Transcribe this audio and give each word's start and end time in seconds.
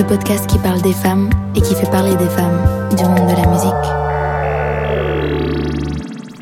Le 0.00 0.06
podcast 0.06 0.46
qui 0.46 0.56
parle 0.56 0.80
des 0.80 0.94
femmes 0.94 1.28
et 1.54 1.60
qui 1.60 1.74
fait 1.74 1.90
parler 1.90 2.16
des 2.16 2.28
femmes 2.30 2.88
du 2.96 3.04
monde 3.04 3.28
de 3.28 3.36
la 3.36 3.46
musique. 3.50 3.70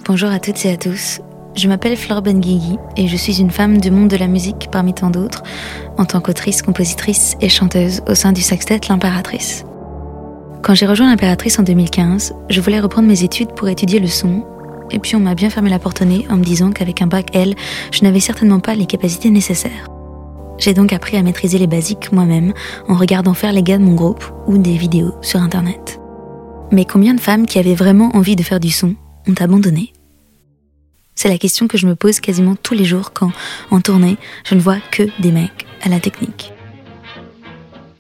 Bonjour 0.07 0.31
à 0.31 0.39
toutes 0.39 0.65
et 0.65 0.71
à 0.71 0.77
tous. 0.77 1.21
Je 1.57 1.67
m'appelle 1.67 1.97
Flore 1.97 2.23
Benguigui 2.23 2.79
et 2.97 3.09
je 3.09 3.17
suis 3.17 3.41
une 3.41 3.51
femme 3.51 3.81
du 3.81 3.91
monde 3.91 4.07
de 4.07 4.17
la 4.17 4.29
musique 4.29 4.69
parmi 4.71 4.95
tant 4.95 5.11
d'autres, 5.11 5.43
en 5.97 6.05
tant 6.05 6.21
qu'autrice, 6.21 6.63
compositrice 6.63 7.35
et 7.41 7.49
chanteuse 7.49 8.01
au 8.07 8.15
sein 8.15 8.31
du 8.31 8.43
sextet 8.43 8.79
L'Impératrice. 8.89 9.65
Quand 10.63 10.75
j'ai 10.75 10.87
rejoint 10.87 11.11
l'Impératrice 11.11 11.59
en 11.59 11.65
2015, 11.65 12.35
je 12.49 12.61
voulais 12.61 12.79
reprendre 12.79 13.09
mes 13.09 13.25
études 13.25 13.55
pour 13.55 13.69
étudier 13.69 13.99
le 13.99 14.07
son, 14.07 14.45
et 14.93 15.01
puis 15.01 15.17
on 15.17 15.21
m'a 15.21 15.35
bien 15.35 15.51
fermé 15.51 15.69
la 15.69 15.81
porte 15.81 16.01
au 16.01 16.05
nez 16.05 16.29
en 16.31 16.37
me 16.37 16.45
disant 16.45 16.71
qu'avec 16.71 17.03
un 17.03 17.09
bac 17.09 17.35
L, 17.35 17.57
je 17.91 18.05
n'avais 18.05 18.21
certainement 18.21 18.61
pas 18.61 18.77
les 18.77 18.87
capacités 18.87 19.31
nécessaires. 19.31 19.98
J'ai 20.59 20.75
donc 20.75 20.93
appris 20.93 21.17
à 21.17 21.23
maîtriser 21.23 21.59
les 21.59 21.69
basiques 21.69 22.13
moi-même 22.13 22.53
en 22.89 22.95
regardant 22.95 23.35
faire 23.35 23.53
les 23.53 23.63
gars 23.63 23.79
de 23.79 23.85
mon 23.85 23.95
groupe 23.95 24.25
ou 24.47 24.59
des 24.59 24.77
vidéos 24.77 25.15
sur 25.23 25.41
Internet. 25.41 26.01
Mais 26.73 26.85
combien 26.85 27.15
de 27.15 27.21
femmes 27.21 27.47
qui 27.47 27.59
avaient 27.59 27.75
vraiment 27.75 28.15
envie 28.17 28.37
de 28.37 28.43
faire 28.43 28.61
du 28.61 28.71
son 28.71 28.95
ont 29.29 29.35
abandonné? 29.39 29.93
C'est 31.15 31.29
la 31.29 31.39
question 31.39 31.69
que 31.69 31.79
je 31.79 31.87
me 31.87 31.95
pose 31.95 32.21
quasiment 32.21 32.57
tous 32.57 32.75
les 32.75 32.85
jours 32.85 33.13
quand, 33.13 33.33
en 33.71 33.81
tournée, 33.81 34.19
je 34.45 34.55
ne 34.55 34.61
vois 34.61 34.79
que 34.91 35.05
des 35.21 35.33
mecs 35.33 35.67
à 35.83 35.89
la 35.89 36.01
technique. 36.01 36.53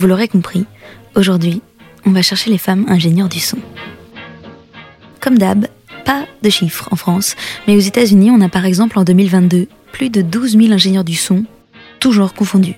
Vous 0.00 0.06
l'aurez 0.06 0.28
compris, 0.28 0.66
aujourd'hui, 1.16 1.62
on 2.06 2.10
va 2.10 2.22
chercher 2.22 2.50
les 2.50 2.58
femmes 2.58 2.86
ingénieurs 2.88 3.28
du 3.28 3.40
son. 3.40 3.58
Comme 5.20 5.38
d'hab, 5.38 5.66
pas 6.04 6.26
de 6.42 6.50
chiffres 6.50 6.88
en 6.92 6.96
France, 6.96 7.34
mais 7.66 7.76
aux 7.76 7.80
États-Unis, 7.80 8.30
on 8.30 8.40
a 8.40 8.48
par 8.48 8.64
exemple 8.64 8.98
en 8.98 9.04
2022 9.04 9.68
plus 9.92 10.10
de 10.10 10.22
12 10.22 10.56
000 10.56 10.72
ingénieurs 10.72 11.04
du 11.04 11.16
son 11.16 11.44
tout 12.00 12.12
genre 12.12 12.34
confondu. 12.34 12.76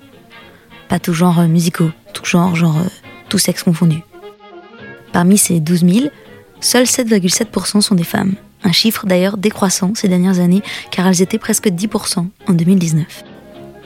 Pas 0.88 0.98
tout 0.98 1.12
genre 1.12 1.38
euh, 1.40 1.46
musicaux, 1.46 1.90
tout 2.12 2.24
genre, 2.24 2.54
genre, 2.54 2.78
euh, 2.78 2.88
tout 3.28 3.38
sexe 3.38 3.62
confondu. 3.62 3.98
Parmi 5.12 5.38
ces 5.38 5.60
12 5.60 5.80
000, 5.86 6.06
seuls 6.60 6.84
7,7% 6.84 7.80
sont 7.80 7.94
des 7.94 8.04
femmes. 8.04 8.34
Un 8.62 8.72
chiffre 8.72 9.06
d'ailleurs 9.06 9.36
décroissant 9.36 9.94
ces 9.94 10.08
dernières 10.08 10.40
années, 10.40 10.62
car 10.90 11.06
elles 11.06 11.22
étaient 11.22 11.38
presque 11.38 11.68
10% 11.68 12.26
en 12.46 12.52
2019. 12.52 13.24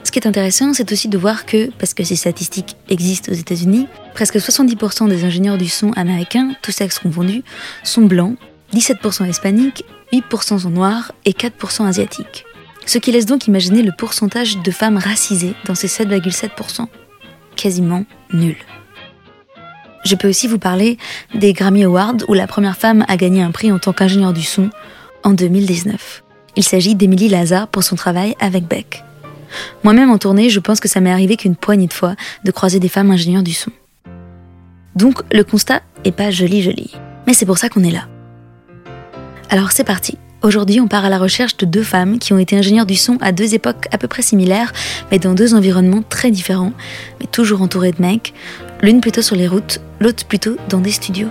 Ce 0.03 0.11
qui 0.11 0.19
est 0.19 0.27
intéressant, 0.27 0.75
c'est 0.75 0.93
aussi 0.93 1.09
de 1.09 1.19
voir 1.19 1.47
que, 1.47 1.71
parce 1.79 1.95
que 1.95 2.05
ces 2.05 2.17
statistiques 2.17 2.77
existent 2.89 3.33
aux 3.33 3.35
États-Unis, 3.35 3.89
presque 4.15 4.37
70% 4.37 5.09
des 5.09 5.25
ingénieurs 5.25 5.59
du 5.59 5.69
son 5.69 5.93
américains, 5.93 6.55
tous 6.63 6.73
sexes 6.73 6.99
confondus, 6.99 7.43
sont 7.83 8.03
blancs, 8.03 8.37
17% 8.75 9.29
hispaniques, 9.29 9.85
8% 10.13 10.61
sont 10.61 10.71
noirs 10.71 11.13
et 11.25 11.33
4% 11.33 11.87
asiatiques. 11.87 12.45
Ce 12.87 12.99
qui 12.99 13.13
laisse 13.13 13.27
donc 13.27 13.47
imaginer 13.47 13.83
le 13.83 13.93
pourcentage 13.97 14.59
de 14.59 14.71
femmes 14.71 14.99
racisées 14.99 15.55
dans 15.65 15.75
ces 15.75 15.89
7,7%. 15.89 16.87
Quasiment 17.57 18.05
nul. 18.33 18.57
Je 20.05 20.17
peux 20.17 20.29
aussi 20.29 20.47
vous 20.47 20.59
parler 20.59 20.99
des 21.35 21.55
Grammy 21.55 21.85
Awards 21.85 22.17
où 22.29 22.35
la 22.35 22.47
première 22.47 22.77
femme 22.77 23.05
a 23.09 23.17
gagné 23.17 23.43
un 23.43 23.53
prix 23.53 23.73
en 23.73 23.79
tant 23.79 23.93
qu'ingénieure 23.93 24.35
du 24.35 24.43
son 24.43 24.71
en 25.23 25.33
2019. 25.33 26.23
Il 26.57 26.63
s'agit 26.63 26.95
d'Emily 26.95 27.29
Lazar 27.29 27.69
pour 27.69 27.83
son 27.83 27.97
travail 27.97 28.35
avec 28.39 28.65
Beck. 28.65 29.03
Moi-même 29.83 30.11
en 30.11 30.19
tournée, 30.19 30.51
je 30.51 30.61
pense 30.61 30.81
que 30.81 30.89
ça 30.89 31.01
m'est 31.01 31.11
arrivé 31.11 31.37
qu'une 31.37 31.57
poignée 31.57 31.87
de 31.87 31.93
fois 31.93 32.17
de 32.45 32.51
croiser 32.51 32.81
des 32.81 32.89
femmes 32.89 33.11
ingénieures 33.11 33.43
du 33.43 33.55
son. 33.55 33.71
Donc 34.95 35.23
le 35.33 35.43
constat 35.43 35.83
est 36.05 36.13
pas 36.13 36.31
joli 36.31 36.63
joli, 36.63 36.93
mais 37.27 37.33
c'est 37.33 37.47
pour 37.47 37.59
ça 37.59 37.69
qu'on 37.69 37.83
est 37.83 37.91
là. 37.91 38.07
Alors 39.49 39.73
c'est 39.73 39.85
parti. 39.85 40.19
Aujourd'hui, 40.45 40.79
on 40.79 40.89
part 40.89 41.07
à 41.07 41.09
la 41.09 41.19
recherche 41.19 41.57
de 41.57 41.65
deux 41.65 41.83
femmes 41.83 42.19
qui 42.19 42.35
ont 42.35 42.39
été 42.39 42.55
ingénieures 42.55 42.85
du 42.85 42.97
son 42.97 43.17
à 43.23 43.33
deux 43.33 43.55
époques 43.55 43.89
à 43.93 43.97
peu 43.97 44.09
près 44.09 44.21
similaires, 44.21 44.75
mais 45.11 45.19
dans 45.19 45.33
deux 45.33 45.55
environnements 45.55 46.05
très 46.07 46.31
différents, 46.31 46.75
mais 47.19 47.27
toujours 47.27 47.63
entourées 47.63 47.93
de 47.93 48.03
mecs, 48.03 48.35
l'une 48.83 49.01
plutôt 49.01 49.23
sur 49.23 49.37
les 49.37 49.49
routes, 49.49 49.81
l'autre 50.01 50.27
plutôt 50.27 50.59
dans 50.69 50.81
des 50.81 50.91
studios. 50.91 51.31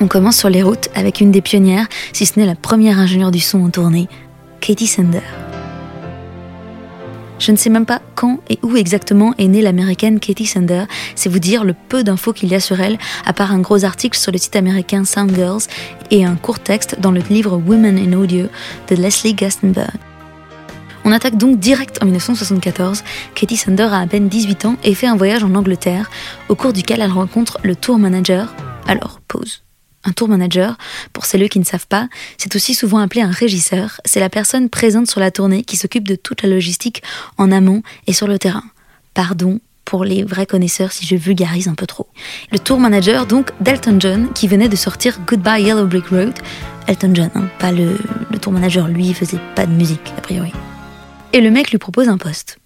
On 0.00 0.06
commence 0.06 0.36
sur 0.36 0.48
les 0.48 0.62
routes 0.62 0.90
avec 0.94 1.20
une 1.20 1.32
des 1.32 1.42
pionnières, 1.42 1.88
si 2.12 2.24
ce 2.24 2.38
n'est 2.38 2.46
la 2.46 2.54
première 2.54 3.00
ingénieure 3.00 3.32
du 3.32 3.40
son 3.40 3.64
en 3.64 3.70
tournée, 3.70 4.08
Katie 4.60 4.86
Sander. 4.86 5.18
Je 7.40 7.52
ne 7.52 7.56
sais 7.56 7.70
même 7.70 7.86
pas 7.86 8.02
quand 8.14 8.38
et 8.50 8.58
où 8.62 8.76
exactement 8.76 9.34
est 9.38 9.48
née 9.48 9.62
l'américaine 9.62 10.20
Katie 10.20 10.44
Sander, 10.46 10.84
c'est 11.16 11.30
vous 11.30 11.38
dire 11.38 11.64
le 11.64 11.74
peu 11.74 12.04
d'infos 12.04 12.34
qu'il 12.34 12.50
y 12.50 12.54
a 12.54 12.60
sur 12.60 12.80
elle, 12.80 12.98
à 13.24 13.32
part 13.32 13.50
un 13.50 13.60
gros 13.60 13.84
article 13.84 14.18
sur 14.18 14.30
le 14.30 14.36
site 14.36 14.56
américain 14.56 15.06
Sound 15.06 15.34
Girls 15.34 15.62
et 16.10 16.24
un 16.24 16.36
court 16.36 16.60
texte 16.60 17.00
dans 17.00 17.10
le 17.10 17.22
livre 17.30 17.56
Women 17.56 17.98
in 17.98 18.12
Audio 18.12 18.46
de 18.90 18.94
Leslie 18.94 19.32
Gastenberg. 19.32 19.96
On 21.04 21.12
attaque 21.12 21.38
donc 21.38 21.58
direct 21.58 21.98
en 22.02 22.04
1974. 22.04 23.02
Katie 23.34 23.56
Sander 23.56 23.84
a 23.84 24.00
à 24.00 24.06
peine 24.06 24.28
18 24.28 24.66
ans 24.66 24.76
et 24.84 24.94
fait 24.94 25.06
un 25.06 25.16
voyage 25.16 25.42
en 25.42 25.54
Angleterre, 25.54 26.10
au 26.50 26.54
cours 26.54 26.74
duquel 26.74 27.00
elle 27.00 27.10
rencontre 27.10 27.58
le 27.62 27.74
tour 27.74 27.98
manager. 27.98 28.54
Alors, 28.86 29.20
pause. 29.26 29.62
Un 30.04 30.12
tour 30.12 30.28
manager, 30.28 30.78
pour 31.12 31.26
celles 31.26 31.48
qui 31.50 31.58
ne 31.58 31.64
savent 31.64 31.86
pas, 31.86 32.08
c'est 32.38 32.56
aussi 32.56 32.74
souvent 32.74 32.98
appelé 32.98 33.20
un 33.20 33.30
régisseur. 33.30 34.00
C'est 34.06 34.20
la 34.20 34.30
personne 34.30 34.70
présente 34.70 35.10
sur 35.10 35.20
la 35.20 35.30
tournée 35.30 35.62
qui 35.62 35.76
s'occupe 35.76 36.08
de 36.08 36.14
toute 36.14 36.42
la 36.42 36.48
logistique 36.48 37.02
en 37.36 37.52
amont 37.52 37.82
et 38.06 38.14
sur 38.14 38.26
le 38.26 38.38
terrain. 38.38 38.64
Pardon 39.12 39.60
pour 39.84 40.04
les 40.04 40.22
vrais 40.22 40.46
connaisseurs 40.46 40.92
si 40.92 41.04
je 41.04 41.16
vulgarise 41.16 41.68
un 41.68 41.74
peu 41.74 41.86
trop. 41.86 42.06
Le 42.52 42.58
tour 42.58 42.78
manager, 42.78 43.26
donc, 43.26 43.50
d'Elton 43.60 43.96
John, 43.98 44.32
qui 44.32 44.46
venait 44.46 44.68
de 44.68 44.76
sortir 44.76 45.18
Goodbye 45.26 45.64
Yellow 45.64 45.86
Brick 45.86 46.06
Road. 46.06 46.32
Elton 46.86 47.10
John, 47.12 47.30
hein, 47.34 47.48
pas 47.58 47.72
le, 47.72 47.98
tour 48.40 48.52
manager, 48.52 48.86
lui, 48.88 49.08
il 49.08 49.14
faisait 49.14 49.40
pas 49.56 49.66
de 49.66 49.72
musique, 49.72 50.14
a 50.16 50.20
priori. 50.20 50.52
Et 51.32 51.40
le 51.40 51.50
mec 51.50 51.72
lui 51.72 51.78
propose 51.78 52.08
un 52.08 52.18
poste. 52.18 52.58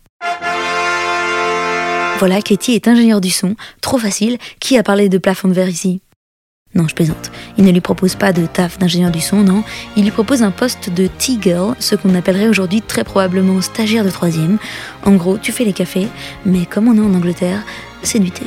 Voilà, 2.18 2.40
Katie 2.42 2.74
est 2.74 2.86
ingénieur 2.88 3.20
du 3.20 3.30
son, 3.30 3.56
trop 3.80 3.98
facile. 3.98 4.38
Qui 4.60 4.78
a 4.78 4.82
parlé 4.82 5.08
de 5.08 5.18
plafond 5.18 5.48
de 5.48 5.54
verre 5.54 5.68
ici? 5.68 6.00
Non, 6.74 6.88
je 6.88 6.94
plaisante. 6.94 7.30
Il 7.56 7.64
ne 7.64 7.70
lui 7.70 7.80
propose 7.80 8.16
pas 8.16 8.32
de 8.32 8.46
taf 8.46 8.78
d'ingénieur 8.78 9.12
du 9.12 9.20
son, 9.20 9.38
non. 9.38 9.62
Il 9.96 10.02
lui 10.02 10.10
propose 10.10 10.42
un 10.42 10.50
poste 10.50 10.90
de 10.90 11.06
tea 11.06 11.38
girl, 11.40 11.74
ce 11.78 11.94
qu'on 11.94 12.14
appellerait 12.14 12.48
aujourd'hui 12.48 12.82
très 12.82 13.04
probablement 13.04 13.60
stagiaire 13.60 14.04
de 14.04 14.10
troisième. 14.10 14.58
En 15.04 15.12
gros, 15.12 15.38
tu 15.38 15.52
fais 15.52 15.64
les 15.64 15.72
cafés, 15.72 16.08
mais 16.44 16.66
comme 16.66 16.88
on 16.88 16.96
est 16.96 17.00
en 17.00 17.14
Angleterre, 17.14 17.62
c'est 18.02 18.18
du 18.18 18.30
thé. 18.30 18.46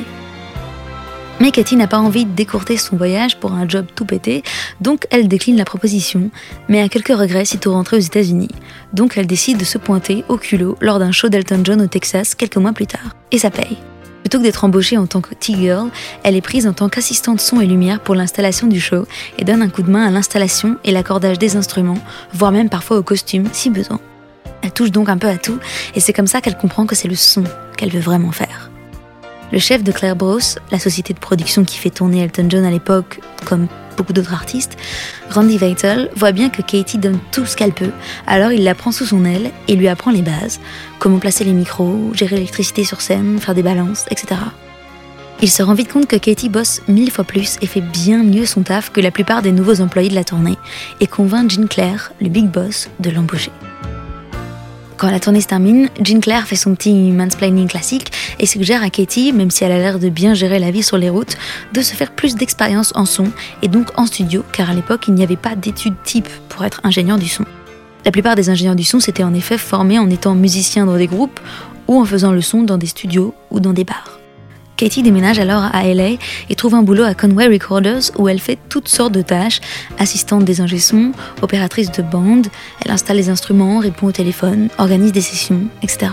Mais 1.40 1.52
Cathy 1.52 1.76
n'a 1.76 1.86
pas 1.86 1.98
envie 1.98 2.24
de 2.24 2.32
décourter 2.32 2.76
son 2.76 2.96
voyage 2.96 3.36
pour 3.36 3.52
un 3.52 3.68
job 3.68 3.86
tout 3.94 4.04
pété, 4.04 4.42
donc 4.80 5.06
elle 5.10 5.28
décline 5.28 5.56
la 5.56 5.64
proposition, 5.64 6.30
mais 6.68 6.82
a 6.82 6.88
quelques 6.88 7.16
regrets 7.16 7.44
sitôt 7.44 7.72
rentrée 7.72 7.96
aux 7.96 8.00
États-Unis. 8.00 8.50
Donc 8.92 9.16
elle 9.16 9.28
décide 9.28 9.56
de 9.56 9.64
se 9.64 9.78
pointer 9.78 10.24
au 10.28 10.36
culot 10.36 10.76
lors 10.80 10.98
d'un 10.98 11.12
show 11.12 11.28
d'Elton 11.28 11.60
John 11.62 11.80
au 11.80 11.86
Texas 11.86 12.34
quelques 12.34 12.56
mois 12.56 12.72
plus 12.72 12.88
tard. 12.88 13.14
Et 13.30 13.38
ça 13.38 13.50
paye. 13.50 13.78
Plutôt 14.22 14.38
que 14.38 14.42
d'être 14.42 14.64
embauchée 14.64 14.98
en 14.98 15.06
tant 15.06 15.20
que 15.20 15.34
T-Girl, 15.34 15.90
elle 16.22 16.36
est 16.36 16.40
prise 16.40 16.66
en 16.66 16.72
tant 16.72 16.88
qu'assistante 16.88 17.40
son 17.40 17.60
et 17.60 17.66
lumière 17.66 18.00
pour 18.00 18.14
l'installation 18.14 18.66
du 18.66 18.80
show 18.80 19.06
et 19.38 19.44
donne 19.44 19.62
un 19.62 19.68
coup 19.68 19.82
de 19.82 19.90
main 19.90 20.06
à 20.06 20.10
l'installation 20.10 20.76
et 20.84 20.90
l'accordage 20.90 21.38
des 21.38 21.56
instruments, 21.56 21.98
voire 22.32 22.52
même 22.52 22.68
parfois 22.68 22.98
au 22.98 23.02
costume 23.02 23.48
si 23.52 23.70
besoin. 23.70 24.00
Elle 24.62 24.72
touche 24.72 24.90
donc 24.90 25.08
un 25.08 25.18
peu 25.18 25.28
à 25.28 25.36
tout 25.36 25.58
et 25.94 26.00
c'est 26.00 26.12
comme 26.12 26.26
ça 26.26 26.40
qu'elle 26.40 26.58
comprend 26.58 26.86
que 26.86 26.94
c'est 26.94 27.08
le 27.08 27.14
son 27.14 27.44
qu'elle 27.76 27.90
veut 27.90 28.00
vraiment 28.00 28.32
faire. 28.32 28.70
Le 29.50 29.58
chef 29.58 29.82
de 29.82 29.92
Claire 29.92 30.16
Bros, 30.16 30.40
la 30.70 30.78
société 30.78 31.14
de 31.14 31.18
production 31.18 31.64
qui 31.64 31.78
fait 31.78 31.90
tourner 31.90 32.22
Elton 32.22 32.48
John 32.50 32.64
à 32.64 32.70
l'époque, 32.70 33.20
comme 33.46 33.66
beaucoup 33.98 34.12
d'autres 34.14 34.32
artistes, 34.32 34.78
Randy 35.30 35.58
Veitel 35.58 36.08
voit 36.14 36.32
bien 36.32 36.48
que 36.48 36.62
Katie 36.62 36.98
donne 36.98 37.18
tout 37.32 37.44
ce 37.44 37.56
qu'elle 37.56 37.72
peut, 37.72 37.90
alors 38.26 38.52
il 38.52 38.64
la 38.64 38.74
prend 38.74 38.92
sous 38.92 39.04
son 39.04 39.24
aile 39.24 39.50
et 39.66 39.76
lui 39.76 39.88
apprend 39.88 40.10
les 40.10 40.22
bases, 40.22 40.60
comment 40.98 41.18
placer 41.18 41.44
les 41.44 41.52
micros, 41.52 42.12
gérer 42.14 42.36
l'électricité 42.36 42.84
sur 42.84 43.00
scène, 43.00 43.38
faire 43.38 43.54
des 43.54 43.62
balances, 43.62 44.06
etc. 44.10 44.40
Il 45.42 45.50
se 45.50 45.62
rend 45.62 45.74
vite 45.74 45.92
compte 45.92 46.06
que 46.06 46.16
Katie 46.16 46.48
bosse 46.48 46.80
mille 46.88 47.10
fois 47.10 47.24
plus 47.24 47.58
et 47.60 47.66
fait 47.66 47.80
bien 47.80 48.22
mieux 48.22 48.46
son 48.46 48.62
taf 48.62 48.90
que 48.90 49.00
la 49.00 49.10
plupart 49.10 49.42
des 49.42 49.52
nouveaux 49.52 49.80
employés 49.80 50.08
de 50.08 50.14
la 50.14 50.24
tournée, 50.24 50.56
et 51.00 51.06
convainc 51.06 51.50
Jean 51.50 51.68
Claire, 51.68 52.12
le 52.20 52.28
big 52.28 52.46
boss, 52.46 52.88
de 53.00 53.10
l'embaucher. 53.10 53.52
Quand 54.98 55.12
la 55.12 55.20
tournée 55.20 55.40
se 55.40 55.46
termine, 55.46 55.88
Jean 56.02 56.18
Claire 56.18 56.48
fait 56.48 56.56
son 56.56 56.74
petit 56.74 57.12
mansplaining 57.12 57.68
classique 57.68 58.10
et 58.40 58.46
suggère 58.46 58.82
à 58.82 58.90
Katie, 58.90 59.32
même 59.32 59.48
si 59.48 59.62
elle 59.62 59.70
a 59.70 59.78
l'air 59.78 60.00
de 60.00 60.08
bien 60.08 60.34
gérer 60.34 60.58
la 60.58 60.72
vie 60.72 60.82
sur 60.82 60.98
les 60.98 61.08
routes, 61.08 61.36
de 61.72 61.82
se 61.82 61.94
faire 61.94 62.10
plus 62.10 62.34
d'expérience 62.34 62.92
en 62.96 63.06
son 63.06 63.30
et 63.62 63.68
donc 63.68 63.96
en 63.96 64.06
studio, 64.06 64.44
car 64.52 64.70
à 64.70 64.74
l'époque 64.74 65.04
il 65.06 65.14
n'y 65.14 65.22
avait 65.22 65.36
pas 65.36 65.54
d'études 65.54 65.94
type 66.02 66.28
pour 66.48 66.64
être 66.64 66.80
ingénieur 66.82 67.16
du 67.16 67.28
son. 67.28 67.44
La 68.04 68.10
plupart 68.10 68.34
des 68.34 68.50
ingénieurs 68.50 68.74
du 68.74 68.82
son 68.82 68.98
s'étaient 68.98 69.22
en 69.22 69.34
effet 69.34 69.56
formés 69.56 70.00
en 70.00 70.10
étant 70.10 70.34
musiciens 70.34 70.84
dans 70.84 70.96
des 70.96 71.06
groupes 71.06 71.38
ou 71.86 72.00
en 72.00 72.04
faisant 72.04 72.32
le 72.32 72.40
son 72.40 72.64
dans 72.64 72.76
des 72.76 72.88
studios 72.88 73.34
ou 73.52 73.60
dans 73.60 73.72
des 73.72 73.84
bars. 73.84 74.18
Katie 74.78 75.02
déménage 75.02 75.40
alors 75.40 75.64
à 75.72 75.82
LA 75.92 76.10
et 76.48 76.54
trouve 76.54 76.76
un 76.76 76.84
boulot 76.84 77.02
à 77.02 77.12
Conway 77.12 77.48
Recorders 77.48 78.12
où 78.16 78.28
elle 78.28 78.38
fait 78.38 78.60
toutes 78.68 78.86
sortes 78.86 79.12
de 79.12 79.22
tâches, 79.22 79.60
assistante 79.98 80.44
des 80.44 80.60
ingé 80.60 80.78
opératrice 81.42 81.90
de 81.90 82.00
bande, 82.00 82.46
elle 82.84 82.92
installe 82.92 83.16
les 83.16 83.28
instruments, 83.28 83.80
répond 83.80 84.06
au 84.06 84.12
téléphone, 84.12 84.68
organise 84.78 85.10
des 85.10 85.20
sessions, 85.20 85.62
etc. 85.82 86.12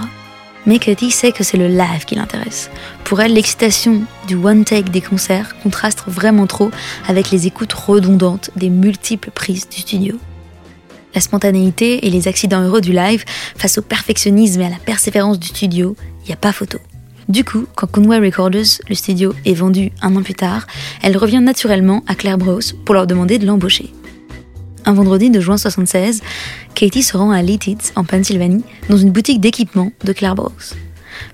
Mais 0.66 0.80
Katie 0.80 1.12
sait 1.12 1.32
que 1.32 1.44
c'est 1.44 1.58
le 1.58 1.68
live 1.68 2.06
qui 2.08 2.16
l'intéresse. 2.16 2.72
Pour 3.04 3.22
elle, 3.22 3.36
l'excitation 3.36 4.02
du 4.28 4.34
one 4.34 4.66
take 4.66 4.90
des 4.90 5.02
concerts 5.02 5.56
contraste 5.62 6.02
vraiment 6.08 6.48
trop 6.48 6.72
avec 7.08 7.30
les 7.30 7.46
écoutes 7.46 7.74
redondantes 7.74 8.50
des 8.56 8.72
multiples 8.72 9.30
prises 9.30 9.70
du 9.70 9.82
studio. 9.82 10.16
La 11.14 11.22
spontanéité 11.22 12.08
et 12.08 12.10
les 12.10 12.28
accidents 12.28 12.64
heureux 12.64 12.82
du 12.82 12.94
live 12.94 13.26
face 13.56 13.78
au 13.78 13.84
perfectionnisme 13.84 14.62
et 14.62 14.66
à 14.66 14.70
la 14.70 14.80
persévérance 14.84 15.38
du 15.38 15.50
studio, 15.50 15.96
il 16.24 16.30
n'y 16.30 16.34
a 16.34 16.38
pas 16.38 16.52
photo. 16.52 16.80
Du 17.28 17.44
coup, 17.44 17.66
quand 17.76 17.88
Conway 17.88 18.20
Recorders, 18.20 18.66
le 18.88 18.96
studio, 18.96 19.34
est 19.46 19.54
vendu 19.54 19.92
un 20.02 20.16
an 20.16 20.22
plus 20.22 20.36
tard, 20.36 20.68
elle 21.02 21.18
revient 21.18 21.42
naturellement 21.42 22.04
à 22.08 22.14
Claire 22.14 22.38
Bros 22.38 22.60
pour 22.86 22.94
leur 22.94 23.08
demander 23.08 23.40
de 23.40 23.48
l'embaucher. 23.48 23.92
Un 24.86 24.94
vendredi 24.94 25.32
de 25.32 25.40
juin 25.40 25.58
76, 25.58 26.22
Katie 26.76 27.02
se 27.02 27.18
rend 27.18 27.32
à 27.32 27.42
Lititz, 27.42 27.94
en 27.96 28.04
Pennsylvanie, 28.04 28.64
dans 28.90 28.98
une 28.98 29.12
boutique 29.12 29.42
d'équipement 29.42 29.92
de 30.04 30.14
Claire 30.14 30.36
Bros. 30.36 30.52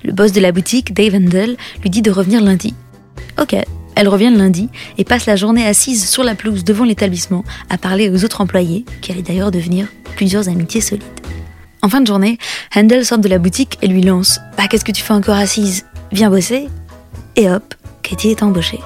Le 0.03 0.13
boss 0.13 0.31
de 0.31 0.39
la 0.39 0.53
boutique, 0.53 0.93
Dave 0.93 1.15
Handel, 1.15 1.57
lui 1.81 1.89
dit 1.89 2.01
de 2.01 2.11
revenir 2.11 2.41
lundi. 2.41 2.73
Ok, 3.41 3.55
elle 3.95 4.07
revient 4.07 4.31
lundi 4.33 4.69
et 4.97 5.03
passe 5.03 5.25
la 5.25 5.35
journée 5.35 5.67
assise 5.67 6.07
sur 6.07 6.23
la 6.23 6.35
pelouse 6.35 6.63
devant 6.63 6.85
l'établissement 6.85 7.43
à 7.69 7.77
parler 7.77 8.09
aux 8.09 8.23
autres 8.23 8.39
employés, 8.39 8.85
qui 9.01 9.11
allaient 9.11 9.21
d'ailleurs 9.21 9.51
devenir 9.51 9.87
plusieurs 10.15 10.47
amitiés 10.47 10.81
solides. 10.81 11.03
En 11.83 11.89
fin 11.89 12.01
de 12.01 12.07
journée, 12.07 12.37
Handel 12.75 13.05
sort 13.05 13.17
de 13.17 13.27
la 13.27 13.39
boutique 13.39 13.79
et 13.81 13.87
lui 13.87 14.01
lance 14.01 14.39
Bah, 14.55 14.67
qu'est-ce 14.69 14.85
que 14.85 14.91
tu 14.91 15.01
fais 15.01 15.13
encore 15.13 15.35
assise? 15.35 15.85
Viens 16.11 16.29
bosser 16.29 16.67
Et 17.35 17.49
hop, 17.49 17.73
Katie 18.03 18.29
est 18.29 18.43
embauchée. 18.43 18.79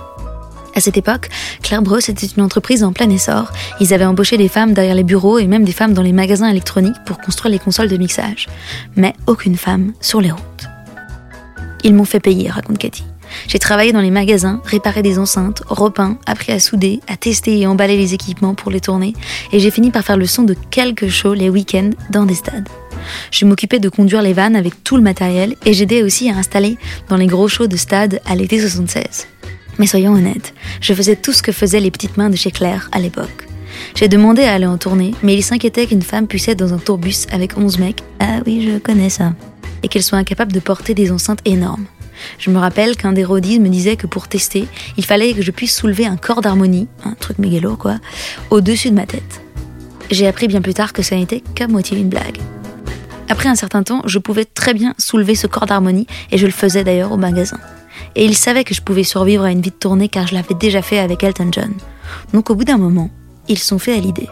À 0.75 0.79
cette 0.79 0.97
époque, 0.97 1.29
Claire 1.61 1.81
Bros 1.81 1.99
était 1.99 2.25
une 2.25 2.43
entreprise 2.43 2.83
en 2.83 2.93
plein 2.93 3.09
essor. 3.09 3.51
Ils 3.79 3.93
avaient 3.93 4.05
embauché 4.05 4.37
des 4.37 4.49
femmes 4.49 4.73
derrière 4.73 4.95
les 4.95 5.03
bureaux 5.03 5.39
et 5.39 5.47
même 5.47 5.63
des 5.63 5.71
femmes 5.71 5.93
dans 5.93 6.01
les 6.01 6.13
magasins 6.13 6.49
électroniques 6.49 6.95
pour 7.05 7.17
construire 7.17 7.51
les 7.51 7.59
consoles 7.59 7.87
de 7.89 7.97
mixage. 7.97 8.47
Mais 8.95 9.13
aucune 9.27 9.55
femme 9.57 9.93
sur 9.99 10.21
les 10.21 10.31
routes. 10.31 10.67
Ils 11.83 11.93
m'ont 11.93 12.05
fait 12.05 12.19
payer, 12.19 12.49
raconte 12.49 12.77
Katie. 12.77 13.05
J'ai 13.47 13.59
travaillé 13.59 13.91
dans 13.91 14.01
les 14.01 14.11
magasins, 14.11 14.61
réparé 14.65 15.01
des 15.01 15.19
enceintes, 15.19 15.63
repeint, 15.67 16.17
appris 16.25 16.51
à 16.51 16.59
souder, 16.59 17.01
à 17.07 17.17
tester 17.17 17.59
et 17.59 17.67
emballer 17.67 17.97
les 17.97 18.13
équipements 18.13 18.55
pour 18.55 18.71
les 18.71 18.79
tourner, 18.79 19.13
et 19.51 19.59
j'ai 19.59 19.71
fini 19.71 19.91
par 19.91 20.03
faire 20.03 20.17
le 20.17 20.25
son 20.25 20.43
de 20.43 20.55
quelques 20.71 21.09
shows 21.09 21.33
les 21.33 21.49
week-ends 21.49 21.91
dans 22.09 22.25
des 22.25 22.35
stades. 22.35 22.69
Je 23.31 23.45
m'occupais 23.45 23.79
de 23.79 23.89
conduire 23.89 24.21
les 24.21 24.33
vannes 24.33 24.55
avec 24.55 24.83
tout 24.83 24.97
le 24.97 25.03
matériel 25.03 25.55
et 25.65 25.73
j'aidais 25.73 26.03
aussi 26.03 26.29
à 26.29 26.35
installer 26.35 26.77
dans 27.09 27.17
les 27.17 27.27
gros 27.27 27.47
shows 27.47 27.67
de 27.67 27.77
stade 27.77 28.21
à 28.25 28.35
l'été 28.35 28.59
76. 28.59 29.27
Mais 29.77 29.87
soyons 29.87 30.13
honnêtes, 30.13 30.53
je 30.81 30.93
faisais 30.93 31.15
tout 31.15 31.33
ce 31.33 31.43
que 31.43 31.51
faisaient 31.51 31.79
les 31.79 31.91
petites 31.91 32.17
mains 32.17 32.29
de 32.29 32.35
chez 32.35 32.51
Claire 32.51 32.89
à 32.91 32.99
l'époque. 32.99 33.47
J'ai 33.95 34.07
demandé 34.07 34.43
à 34.43 34.53
aller 34.53 34.65
en 34.65 34.77
tournée, 34.77 35.13
mais 35.21 35.35
il 35.35 35.43
s'inquiétait 35.43 35.85
qu'une 35.85 36.01
femme 36.01 36.27
puisse 36.27 36.47
être 36.47 36.59
dans 36.59 36.73
un 36.73 36.77
tourbus 36.77 37.27
avec 37.31 37.57
11 37.57 37.79
mecs. 37.79 38.03
Ah 38.19 38.39
oui, 38.45 38.67
je 38.69 38.77
connais 38.77 39.09
ça. 39.09 39.33
Et 39.83 39.87
qu'elle 39.87 40.03
soit 40.03 40.17
incapable 40.17 40.53
de 40.53 40.59
porter 40.59 40.93
des 40.93 41.11
enceintes 41.11 41.41
énormes. 41.45 41.85
Je 42.39 42.49
me 42.49 42.57
rappelle 42.57 42.95
qu'un 42.95 43.13
des 43.13 43.25
rodis 43.25 43.59
me 43.59 43.69
disait 43.69 43.97
que 43.97 44.07
pour 44.07 44.27
tester, 44.27 44.67
il 44.97 45.05
fallait 45.05 45.33
que 45.33 45.41
je 45.41 45.51
puisse 45.51 45.75
soulever 45.75 46.05
un 46.05 46.15
corps 46.15 46.41
d'harmonie, 46.41 46.87
un 47.03 47.13
truc 47.13 47.37
mégalo 47.39 47.75
quoi, 47.75 47.97
au-dessus 48.49 48.89
de 48.89 48.95
ma 48.95 49.05
tête. 49.05 49.41
J'ai 50.11 50.27
appris 50.27 50.47
bien 50.47 50.61
plus 50.61 50.73
tard 50.73 50.93
que 50.93 51.01
ça 51.01 51.15
n'était 51.15 51.43
qu'à 51.55 51.67
moitié 51.67 51.97
une 51.97 52.09
blague. 52.09 52.37
Après 53.29 53.49
un 53.49 53.55
certain 53.55 53.83
temps, 53.83 54.01
je 54.05 54.19
pouvais 54.19 54.45
très 54.45 54.73
bien 54.73 54.93
soulever 54.97 55.35
ce 55.35 55.47
corps 55.47 55.65
d'harmonie, 55.65 56.07
et 56.31 56.37
je 56.37 56.45
le 56.45 56.51
faisais 56.51 56.83
d'ailleurs 56.83 57.11
au 57.11 57.17
magasin. 57.17 57.57
Et 58.15 58.25
il 58.25 58.35
savait 58.35 58.63
que 58.63 58.73
je 58.73 58.81
pouvais 58.81 59.03
survivre 59.03 59.43
à 59.43 59.51
une 59.51 59.61
vie 59.61 59.71
de 59.71 59.75
tournée 59.75 60.09
car 60.09 60.27
je 60.27 60.35
l'avais 60.35 60.55
déjà 60.55 60.81
fait 60.81 60.99
avec 60.99 61.23
Elton 61.23 61.49
John. 61.51 61.73
Donc 62.33 62.49
au 62.49 62.55
bout 62.55 62.63
d'un 62.63 62.77
moment, 62.77 63.09
ils 63.47 63.59
sont 63.59 63.79
faits 63.79 63.97
à 63.97 64.01
l'idée. 64.01 64.29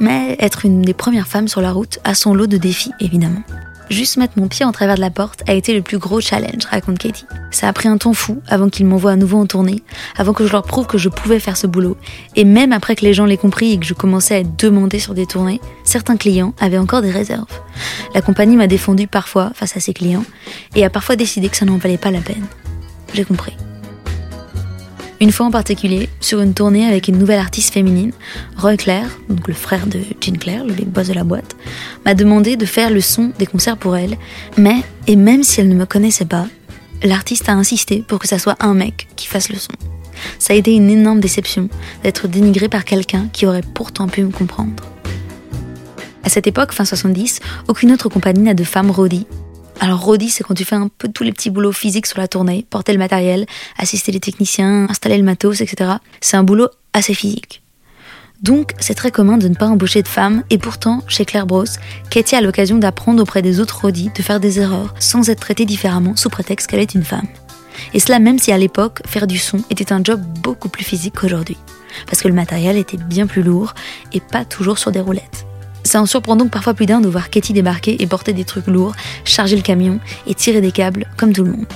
Mais 0.00 0.36
être 0.38 0.64
une 0.64 0.82
des 0.82 0.94
premières 0.94 1.26
femmes 1.26 1.48
sur 1.48 1.60
la 1.60 1.72
route 1.72 1.98
a 2.04 2.14
son 2.14 2.34
lot 2.34 2.46
de 2.46 2.56
défis, 2.56 2.92
évidemment. 3.00 3.42
Juste 3.90 4.18
mettre 4.18 4.34
mon 4.38 4.48
pied 4.48 4.64
en 4.64 4.72
travers 4.72 4.96
de 4.96 5.00
la 5.00 5.10
porte 5.10 5.42
a 5.48 5.54
été 5.54 5.74
le 5.74 5.80
plus 5.80 5.98
gros 5.98 6.20
challenge, 6.20 6.66
raconte 6.70 6.98
Katie. 6.98 7.24
Ça 7.50 7.68
a 7.68 7.72
pris 7.72 7.88
un 7.88 7.96
temps 7.96 8.12
fou 8.12 8.42
avant 8.46 8.68
qu'ils 8.68 8.84
m'envoient 8.86 9.12
à 9.12 9.16
nouveau 9.16 9.38
en 9.38 9.46
tournée, 9.46 9.82
avant 10.16 10.34
que 10.34 10.46
je 10.46 10.52
leur 10.52 10.62
prouve 10.62 10.86
que 10.86 10.98
je 10.98 11.08
pouvais 11.08 11.40
faire 11.40 11.56
ce 11.56 11.66
boulot. 11.66 11.96
Et 12.36 12.44
même 12.44 12.72
après 12.72 12.96
que 12.96 13.04
les 13.04 13.14
gens 13.14 13.24
l'aient 13.24 13.38
compris 13.38 13.72
et 13.72 13.78
que 13.78 13.86
je 13.86 13.94
commençais 13.94 14.34
à 14.34 14.38
être 14.40 14.56
demandée 14.58 14.98
sur 14.98 15.14
des 15.14 15.26
tournées, 15.26 15.60
certains 15.84 16.16
clients 16.16 16.54
avaient 16.60 16.78
encore 16.78 17.00
des 17.00 17.10
réserves. 17.10 17.46
La 18.14 18.20
compagnie 18.20 18.56
m'a 18.56 18.66
défendu 18.66 19.06
parfois 19.06 19.52
face 19.54 19.76
à 19.76 19.80
ses 19.80 19.94
clients 19.94 20.24
et 20.74 20.84
a 20.84 20.90
parfois 20.90 21.16
décidé 21.16 21.48
que 21.48 21.56
ça 21.56 21.64
n'en 21.64 21.78
valait 21.78 21.98
pas 21.98 22.10
la 22.10 22.20
peine. 22.20 22.46
J'ai 23.14 23.24
compris. 23.24 23.54
Une 25.20 25.32
fois 25.32 25.46
en 25.46 25.50
particulier, 25.50 26.08
sur 26.20 26.40
une 26.40 26.54
tournée 26.54 26.86
avec 26.86 27.08
une 27.08 27.18
nouvelle 27.18 27.40
artiste 27.40 27.74
féminine, 27.74 28.12
Roy 28.56 28.76
Claire, 28.76 29.18
le 29.48 29.54
frère 29.54 29.88
de 29.88 29.98
Jean 30.20 30.38
Claire, 30.38 30.64
le 30.64 30.72
big 30.72 30.86
boss 30.86 31.08
de 31.08 31.12
la 31.12 31.24
boîte, 31.24 31.56
m'a 32.04 32.14
demandé 32.14 32.56
de 32.56 32.64
faire 32.64 32.90
le 32.90 33.00
son 33.00 33.32
des 33.36 33.46
concerts 33.46 33.76
pour 33.76 33.96
elle, 33.96 34.16
mais, 34.56 34.76
et 35.08 35.16
même 35.16 35.42
si 35.42 35.60
elle 35.60 35.68
ne 35.68 35.74
me 35.74 35.86
connaissait 35.86 36.24
pas, 36.24 36.46
l'artiste 37.02 37.48
a 37.48 37.52
insisté 37.52 38.04
pour 38.06 38.20
que 38.20 38.28
ça 38.28 38.38
soit 38.38 38.56
un 38.60 38.74
mec 38.74 39.08
qui 39.16 39.26
fasse 39.26 39.48
le 39.48 39.56
son. 39.56 39.72
Ça 40.38 40.52
a 40.52 40.56
été 40.56 40.72
une 40.72 40.88
énorme 40.88 41.18
déception 41.18 41.68
d'être 42.04 42.28
dénigré 42.28 42.68
par 42.68 42.84
quelqu'un 42.84 43.28
qui 43.32 43.44
aurait 43.44 43.62
pourtant 43.74 44.06
pu 44.06 44.22
me 44.22 44.30
comprendre. 44.30 44.84
À 46.22 46.28
cette 46.28 46.46
époque, 46.46 46.72
fin 46.72 46.84
70, 46.84 47.40
aucune 47.66 47.90
autre 47.90 48.08
compagnie 48.08 48.42
n'a 48.42 48.54
de 48.54 48.64
femme 48.64 48.90
Roddy, 48.90 49.26
alors 49.80 50.00
Rodi, 50.00 50.28
c'est 50.28 50.42
quand 50.42 50.54
tu 50.54 50.64
fais 50.64 50.74
un 50.74 50.88
peu 50.88 51.08
tous 51.08 51.22
les 51.22 51.32
petits 51.32 51.50
boulots 51.50 51.72
physiques 51.72 52.06
sur 52.06 52.18
la 52.18 52.26
tournée, 52.26 52.66
porter 52.68 52.92
le 52.92 52.98
matériel, 52.98 53.46
assister 53.78 54.10
les 54.10 54.20
techniciens, 54.20 54.86
installer 54.88 55.16
le 55.16 55.22
matos, 55.22 55.60
etc. 55.60 55.92
C'est 56.20 56.36
un 56.36 56.42
boulot 56.42 56.68
assez 56.92 57.14
physique. 57.14 57.62
Donc, 58.42 58.72
c'est 58.78 58.94
très 58.94 59.10
commun 59.10 59.36
de 59.36 59.48
ne 59.48 59.54
pas 59.54 59.66
embaucher 59.66 60.02
de 60.02 60.08
femmes, 60.08 60.44
et 60.50 60.58
pourtant, 60.58 61.02
chez 61.08 61.24
Claire 61.24 61.46
Bros, 61.46 61.64
Katie 62.10 62.36
a 62.36 62.40
l'occasion 62.40 62.78
d'apprendre 62.78 63.20
auprès 63.22 63.42
des 63.42 63.58
autres 63.60 63.80
Rodi 63.80 64.10
de 64.14 64.22
faire 64.22 64.38
des 64.40 64.60
erreurs 64.60 64.94
sans 65.00 65.28
être 65.28 65.40
traitée 65.40 65.64
différemment 65.64 66.14
sous 66.16 66.28
prétexte 66.28 66.68
qu'elle 66.68 66.80
est 66.80 66.94
une 66.94 67.04
femme. 67.04 67.26
Et 67.94 68.00
cela 68.00 68.18
même 68.18 68.38
si 68.38 68.52
à 68.52 68.58
l'époque, 68.58 69.02
faire 69.06 69.26
du 69.26 69.38
son 69.38 69.58
était 69.70 69.92
un 69.92 70.02
job 70.02 70.20
beaucoup 70.42 70.68
plus 70.68 70.84
physique 70.84 71.14
qu'aujourd'hui. 71.20 71.56
Parce 72.06 72.20
que 72.20 72.28
le 72.28 72.34
matériel 72.34 72.76
était 72.76 72.96
bien 72.96 73.26
plus 73.26 73.42
lourd 73.42 73.74
et 74.12 74.20
pas 74.20 74.44
toujours 74.44 74.78
sur 74.78 74.92
des 74.92 75.00
roulettes. 75.00 75.46
Ça 75.84 76.00
en 76.00 76.06
surprend 76.06 76.36
donc 76.36 76.50
parfois 76.50 76.74
plus 76.74 76.86
d'un 76.86 77.00
de 77.00 77.08
voir 77.08 77.30
Katie 77.30 77.52
débarquer 77.52 78.02
et 78.02 78.06
porter 78.06 78.32
des 78.32 78.44
trucs 78.44 78.66
lourds, 78.66 78.94
charger 79.24 79.56
le 79.56 79.62
camion 79.62 80.00
et 80.26 80.34
tirer 80.34 80.60
des 80.60 80.72
câbles 80.72 81.06
comme 81.16 81.32
tout 81.32 81.44
le 81.44 81.52
monde. 81.52 81.66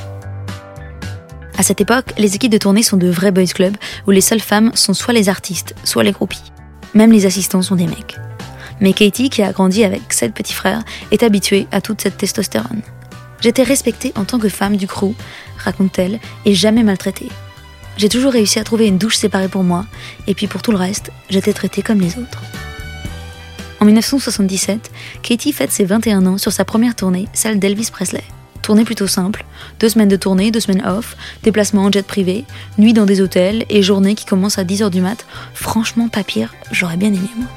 À 1.57 1.63
cette 1.63 1.81
époque, 1.81 2.13
les 2.19 2.35
équipes 2.35 2.53
de 2.53 2.59
tournée 2.59 2.83
sont 2.83 2.97
de 2.97 3.09
vrais 3.09 3.31
boys 3.31 3.47
clubs 3.47 3.77
où 4.07 4.11
les 4.11 4.21
seules 4.21 4.41
femmes 4.41 4.73
sont 4.75 4.95
soit 4.95 5.15
les 5.15 5.29
artistes, 5.29 5.75
soit 5.85 6.03
les 6.03 6.13
groupies. 6.13 6.53
Même 6.95 7.13
les 7.13 7.27
assistants 7.27 7.63
sont 7.63 7.77
des 7.77 7.87
mecs. 7.87 8.17
Mais 8.81 8.93
Katie, 8.93 9.31
qui 9.31 9.43
a 9.43 9.53
grandi 9.53 9.85
avec 9.85 10.13
sept 10.13 10.35
petits 10.35 10.55
frères, 10.55 10.83
est 11.11 11.23
habituée 11.23 11.67
à 11.71 11.81
toute 11.81 12.01
cette 12.01 12.17
testostérone. 12.17 12.83
J'étais 13.41 13.63
respectée 13.63 14.13
en 14.17 14.25
tant 14.25 14.39
que 14.39 14.49
femme 14.49 14.77
du 14.77 14.87
crew, 14.87 15.15
raconte-t-elle, 15.57 16.21
et 16.45 16.55
jamais 16.55 16.83
maltraitée. 16.83 17.29
J'ai 17.97 18.09
toujours 18.09 18.33
réussi 18.33 18.59
à 18.59 18.65
trouver 18.65 18.87
une 18.87 18.99
douche 18.99 19.17
séparée 19.17 19.49
pour 19.49 19.63
moi, 19.63 19.85
et 20.27 20.35
puis 20.35 20.47
pour 20.47 20.63
tout 20.63 20.73
le 20.73 20.79
reste, 20.79 21.11
j'étais 21.29 21.53
traitée 21.53 21.83
comme 21.83 22.01
les 22.01 22.19
autres. 22.19 22.43
En 23.83 23.85
1977, 23.85 24.93
Katie 25.23 25.53
fête 25.53 25.73
ses 25.73 25.85
21 25.85 26.25
ans 26.27 26.39
sur 26.39 26.53
sa 26.53 26.65
première 26.65 26.95
tournée, 26.95 27.27
celle 27.33 27.59
d'Elvis 27.59 27.91
Presley. 27.91 28.23
Tournée 28.63 28.85
plutôt 28.85 29.09
simple, 29.09 29.45
deux 29.81 29.89
semaines 29.89 30.09
de 30.09 30.15
tournée, 30.15 30.53
deux 30.53 30.61
semaines 30.61 30.87
off, 30.87 31.17
déplacement 31.43 31.83
en 31.83 31.91
jet 31.91 32.07
privé, 32.07 32.45
nuit 32.79 32.93
dans 32.93 33.07
des 33.07 33.21
hôtels 33.21 33.67
et 33.69 33.83
journée 33.83 34.15
qui 34.15 34.25
commence 34.25 34.57
à 34.57 34.63
10h 34.63 34.89
du 34.89 35.01
mat. 35.01 35.27
Franchement, 35.53 36.09
pas 36.09 36.23
pire, 36.23 36.55
j'aurais 36.71 36.97
bien 36.97 37.09
aimé 37.09 37.29
moi. 37.35 37.49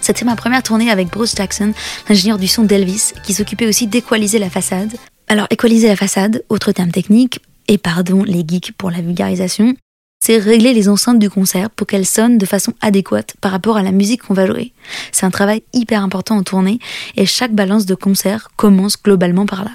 C'était 0.00 0.24
ma 0.24 0.36
première 0.36 0.62
tournée 0.62 0.92
avec 0.92 1.08
Bruce 1.08 1.34
Jackson, 1.34 1.72
l'ingénieur 2.08 2.38
du 2.38 2.46
son 2.46 2.62
d'Elvis, 2.62 3.12
qui 3.24 3.34
s'occupait 3.34 3.66
aussi 3.66 3.88
d'équaliser 3.88 4.38
la 4.38 4.48
façade. 4.48 4.92
Alors, 5.26 5.48
équaliser 5.50 5.88
la 5.88 5.96
façade, 5.96 6.44
autre 6.50 6.70
terme 6.70 6.92
technique, 6.92 7.40
et 7.66 7.78
pardon 7.78 8.22
les 8.22 8.44
geeks 8.46 8.70
pour 8.78 8.92
la 8.92 9.00
vulgarisation, 9.00 9.74
c'est 10.22 10.38
régler 10.38 10.72
les 10.72 10.88
enceintes 10.88 11.18
du 11.18 11.28
concert 11.28 11.68
pour 11.68 11.88
qu'elles 11.88 12.06
sonnent 12.06 12.38
de 12.38 12.46
façon 12.46 12.74
adéquate 12.80 13.34
par 13.40 13.50
rapport 13.50 13.76
à 13.76 13.82
la 13.82 13.90
musique 13.90 14.22
qu'on 14.22 14.34
va 14.34 14.46
jouer. 14.46 14.72
C'est 15.10 15.26
un 15.26 15.32
travail 15.32 15.64
hyper 15.72 16.00
important 16.00 16.36
en 16.36 16.44
tournée 16.44 16.78
et 17.16 17.26
chaque 17.26 17.52
balance 17.52 17.86
de 17.86 17.96
concert 17.96 18.50
commence 18.56 19.02
globalement 19.02 19.46
par 19.46 19.64
là. 19.64 19.72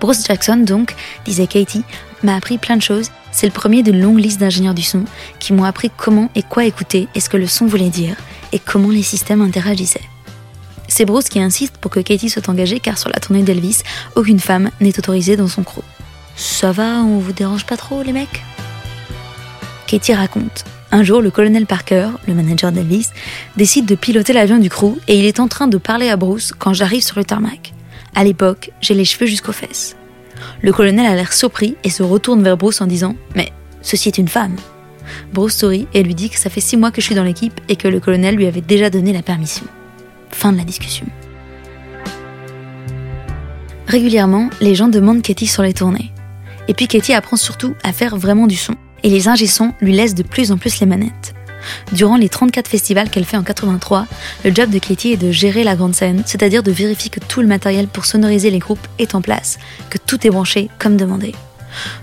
Bruce 0.00 0.26
Jackson, 0.26 0.58
donc, 0.58 0.94
disait 1.24 1.46
Katie, 1.46 1.82
m'a 2.22 2.36
appris 2.36 2.58
plein 2.58 2.76
de 2.76 2.82
choses. 2.82 3.10
C'est 3.32 3.46
le 3.46 3.54
premier 3.54 3.82
d'une 3.82 4.02
longue 4.02 4.18
liste 4.18 4.38
d'ingénieurs 4.38 4.74
du 4.74 4.82
son 4.82 5.04
qui 5.40 5.54
m'ont 5.54 5.64
appris 5.64 5.90
comment 5.96 6.28
et 6.34 6.42
quoi 6.42 6.66
écouter 6.66 7.08
et 7.14 7.20
ce 7.20 7.30
que 7.30 7.38
le 7.38 7.46
son 7.46 7.64
voulait 7.64 7.88
dire 7.88 8.16
et 8.52 8.58
comment 8.58 8.90
les 8.90 9.02
systèmes 9.02 9.40
interagissaient. 9.40 10.04
C'est 10.88 11.06
Bruce 11.06 11.30
qui 11.30 11.40
insiste 11.40 11.78
pour 11.78 11.90
que 11.90 12.00
Katie 12.00 12.28
soit 12.28 12.50
engagée 12.50 12.80
car 12.80 12.98
sur 12.98 13.08
la 13.08 13.18
tournée 13.18 13.42
d'Elvis, 13.42 13.80
aucune 14.14 14.40
femme 14.40 14.70
n'est 14.82 14.98
autorisée 14.98 15.36
dans 15.36 15.48
son 15.48 15.62
crew. 15.62 15.80
Ça 16.36 16.70
va, 16.70 17.02
on 17.02 17.18
vous 17.18 17.32
dérange 17.32 17.64
pas 17.64 17.78
trop 17.78 18.02
les 18.02 18.12
mecs? 18.12 18.42
Katie 19.86 20.14
raconte. 20.14 20.64
Un 20.90 21.02
jour, 21.02 21.20
le 21.20 21.30
colonel 21.30 21.66
Parker, 21.66 22.08
le 22.26 22.34
manager 22.34 22.72
d'Elvis, 22.72 23.08
décide 23.56 23.86
de 23.86 23.94
piloter 23.94 24.32
l'avion 24.32 24.58
du 24.58 24.70
crew 24.70 24.96
et 25.08 25.18
il 25.18 25.24
est 25.26 25.40
en 25.40 25.48
train 25.48 25.66
de 25.66 25.76
parler 25.76 26.08
à 26.08 26.16
Bruce 26.16 26.52
quand 26.56 26.72
j'arrive 26.72 27.02
sur 27.02 27.18
le 27.18 27.24
tarmac. 27.24 27.72
À 28.14 28.24
l'époque, 28.24 28.70
j'ai 28.80 28.94
les 28.94 29.04
cheveux 29.04 29.26
jusqu'aux 29.26 29.52
fesses. 29.52 29.96
Le 30.62 30.72
colonel 30.72 31.06
a 31.06 31.14
l'air 31.14 31.32
surpris 31.32 31.76
et 31.84 31.90
se 31.90 32.02
retourne 32.02 32.42
vers 32.42 32.56
Bruce 32.56 32.80
en 32.80 32.86
disant 32.86 33.16
Mais 33.34 33.52
ceci 33.82 34.08
est 34.08 34.18
une 34.18 34.28
femme. 34.28 34.56
Bruce 35.32 35.56
sourit 35.56 35.86
et 35.94 36.02
lui 36.02 36.14
dit 36.14 36.30
que 36.30 36.38
ça 36.38 36.48
fait 36.48 36.60
six 36.60 36.76
mois 36.76 36.90
que 36.90 37.00
je 37.00 37.06
suis 37.06 37.14
dans 37.14 37.24
l'équipe 37.24 37.60
et 37.68 37.76
que 37.76 37.88
le 37.88 38.00
colonel 38.00 38.36
lui 38.36 38.46
avait 38.46 38.60
déjà 38.60 38.88
donné 38.88 39.12
la 39.12 39.22
permission. 39.22 39.66
Fin 40.30 40.52
de 40.52 40.58
la 40.58 40.64
discussion. 40.64 41.06
Régulièrement, 43.86 44.48
les 44.60 44.74
gens 44.74 44.88
demandent 44.88 45.22
Katie 45.22 45.46
sur 45.46 45.62
les 45.62 45.74
tournées. 45.74 46.12
Et 46.68 46.74
puis 46.74 46.88
Katie 46.88 47.12
apprend 47.12 47.36
surtout 47.36 47.74
à 47.82 47.92
faire 47.92 48.16
vraiment 48.16 48.46
du 48.46 48.56
son. 48.56 48.74
Et 49.04 49.10
les 49.10 49.28
ingé 49.28 49.46
lui 49.80 49.92
laissent 49.92 50.14
de 50.16 50.24
plus 50.24 50.50
en 50.50 50.56
plus 50.56 50.80
les 50.80 50.86
manettes. 50.86 51.34
Durant 51.92 52.16
les 52.16 52.28
34 52.28 52.68
festivals 52.68 53.10
qu'elle 53.10 53.24
fait 53.24 53.36
en 53.36 53.42
83, 53.42 54.06
le 54.44 54.54
job 54.54 54.70
de 54.70 54.78
Katie 54.78 55.12
est 55.12 55.16
de 55.16 55.30
gérer 55.30 55.62
la 55.62 55.76
grande 55.76 55.94
scène, 55.94 56.22
c'est-à-dire 56.26 56.62
de 56.62 56.72
vérifier 56.72 57.10
que 57.10 57.20
tout 57.20 57.40
le 57.40 57.46
matériel 57.46 57.86
pour 57.86 58.06
sonoriser 58.06 58.50
les 58.50 58.58
groupes 58.58 58.86
est 58.98 59.14
en 59.14 59.20
place, 59.20 59.58
que 59.90 59.98
tout 59.98 60.26
est 60.26 60.30
branché 60.30 60.68
comme 60.78 60.96
demandé. 60.96 61.34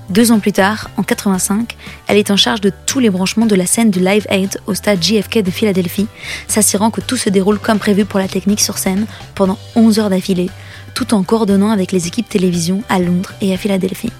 Deux 0.09 0.31
ans 0.31 0.39
plus 0.39 0.51
tard, 0.51 0.89
en 0.97 1.03
85, 1.03 1.75
elle 2.07 2.17
est 2.17 2.31
en 2.31 2.37
charge 2.37 2.61
de 2.61 2.71
tous 2.85 2.99
les 2.99 3.09
branchements 3.09 3.45
de 3.45 3.55
la 3.55 3.65
scène 3.65 3.89
du 3.89 3.99
Live 3.99 4.27
Aid 4.29 4.59
au 4.67 4.73
stade 4.73 5.01
JFK 5.01 5.39
de 5.39 5.51
Philadelphie, 5.51 6.07
s'assurant 6.47 6.91
que 6.91 7.01
tout 7.01 7.17
se 7.17 7.29
déroule 7.29 7.59
comme 7.59 7.79
prévu 7.79 8.05
pour 8.05 8.19
la 8.19 8.27
technique 8.27 8.61
sur 8.61 8.77
scène 8.77 9.05
pendant 9.33 9.57
11 9.75 9.99
heures 9.99 10.09
d'affilée, 10.09 10.49
tout 10.93 11.13
en 11.13 11.23
coordonnant 11.23 11.71
avec 11.71 11.91
les 11.91 12.07
équipes 12.07 12.29
télévision 12.29 12.83
à 12.89 12.99
Londres 12.99 13.33
et 13.41 13.53
à 13.53 13.57
Philadelphie. 13.57 14.11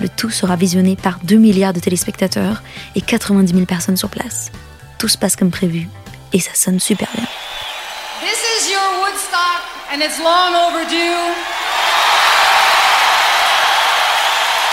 Le 0.00 0.08
tout 0.08 0.30
sera 0.30 0.56
visionné 0.56 0.96
par 0.96 1.18
2 1.24 1.36
milliards 1.36 1.72
de 1.72 1.80
téléspectateurs 1.80 2.62
et 2.94 3.00
90 3.00 3.52
000 3.52 3.66
personnes 3.66 3.96
sur 3.96 4.08
place. 4.08 4.50
Tout 4.98 5.08
se 5.08 5.18
passe 5.18 5.36
comme 5.36 5.50
prévu 5.50 5.88
et 6.32 6.40
ça 6.40 6.54
sonne 6.54 6.80
super 6.80 7.08
bien. 7.14 7.26
This 8.20 8.38
is 8.38 8.70
your 8.70 9.00
Woodstock 9.02 9.62
and 9.92 10.00
it's 10.02 10.18
long 10.18 10.54
overdue. 10.54 11.20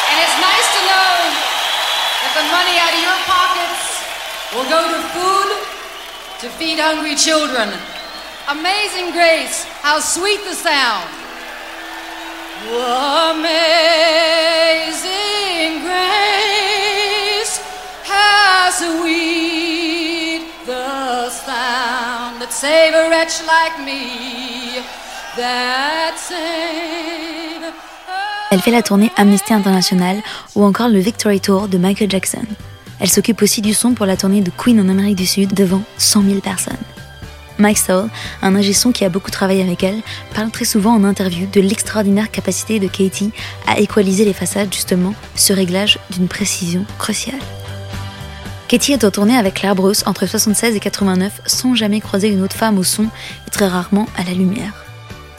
And 0.08 0.18
it's 0.24 0.38
nice 0.40 0.70
to 0.76 0.82
know 0.88 1.16
that 2.24 2.34
the 2.36 2.46
money 2.52 2.76
out 2.80 2.94
of 2.94 3.02
your 3.02 3.20
pockets 3.26 4.04
will 4.54 4.68
go 4.70 4.82
to 4.92 5.02
food 5.14 5.50
to 6.42 6.50
feed 6.60 6.80
hungry 6.80 7.16
children. 7.16 7.70
Amazing 8.50 9.12
grace, 9.12 9.66
how 9.82 10.00
sweet 10.00 10.40
the 10.46 10.56
sound. 10.56 11.27
Save 22.60 22.96
a 22.96 23.10
wretch 23.10 23.42
like 23.46 23.78
me, 23.86 24.82
Elle 28.50 28.60
fait 28.62 28.72
la 28.72 28.82
tournée 28.82 29.12
Amnesty 29.16 29.54
International 29.54 30.18
ou 30.56 30.64
encore 30.64 30.88
le 30.88 30.98
Victory 30.98 31.40
Tour 31.40 31.68
de 31.68 31.78
Michael 31.78 32.10
Jackson. 32.10 32.42
Elle 33.00 33.10
s'occupe 33.10 33.44
aussi 33.44 33.62
du 33.62 33.76
son 33.76 33.94
pour 33.94 34.08
la 34.08 34.18
tournée 34.18 34.42
de 34.42 34.50
Queen 34.50 34.80
en 34.80 34.90
Amérique 34.90 35.18
du 35.18 35.28
Sud 35.28 35.54
devant 35.54 35.84
100 36.00 36.24
000 36.24 36.40
personnes. 36.40 36.78
Mike 37.60 37.78
Stoll, 37.78 38.10
un 38.42 38.56
ingé 38.56 38.74
son 38.74 38.92
qui 38.92 39.06
a 39.06 39.10
beaucoup 39.10 39.32
travaillé 39.32 39.62
avec 39.62 39.84
elle, 39.84 40.02
parle 40.34 40.52
très 40.52 40.66
souvent 40.66 40.94
en 40.94 41.04
interview 41.04 41.48
de 41.52 41.62
l'extraordinaire 41.62 42.32
capacité 42.32 42.80
de 42.80 42.88
Katie 42.88 43.32
à 43.66 43.80
équaliser 43.80 44.26
les 44.26 44.34
façades 44.34 44.74
justement, 44.74 45.14
ce 45.36 45.54
réglage 45.54 46.00
d'une 46.12 46.28
précision 46.28 46.86
cruciale. 47.00 47.40
Katie 48.68 48.94
est 48.94 49.06
en 49.06 49.12
tournée 49.12 49.38
avec 49.38 49.56
Claire 49.56 49.76
Bruce 49.76 50.04
entre 50.06 50.26
76 50.26 50.76
et 50.76 50.80
89 50.80 51.42
sans 51.46 51.74
jamais 51.74 52.02
croiser 52.02 52.28
une 52.28 52.44
autre 52.44 52.56
femme 52.56 52.78
au 52.78 52.84
son 52.84 53.06
et 53.48 53.50
très 53.50 53.68
rarement 53.68 54.08
à 54.18 54.24
la 54.24 54.34
lumière. 54.34 54.86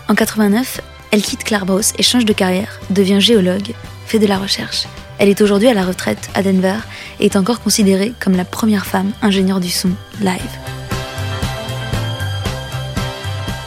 En 0.09 0.15
89, 0.15 0.81
elle 1.11 1.23
quitte 1.23 1.45
Clarbos 1.45 1.93
et 1.99 2.03
change 2.03 2.25
de 2.25 2.33
carrière, 2.33 2.81
devient 2.89 3.21
géologue, 3.21 3.75
fait 4.07 4.19
de 4.19 4.27
la 4.27 4.39
recherche. 4.39 4.87
Elle 5.19 5.29
est 5.29 5.43
aujourd'hui 5.43 5.69
à 5.69 5.75
la 5.75 5.85
retraite 5.85 6.31
à 6.35 6.43
Denver 6.43 6.77
et 7.21 7.27
est 7.27 7.37
encore 7.37 7.61
considérée 7.61 8.15
comme 8.19 8.37
la 8.37 8.45
première 8.45 8.87
femme 8.87 9.13
ingénieure 9.21 9.61
du 9.61 9.71
son 9.71 9.91
live. 10.21 10.78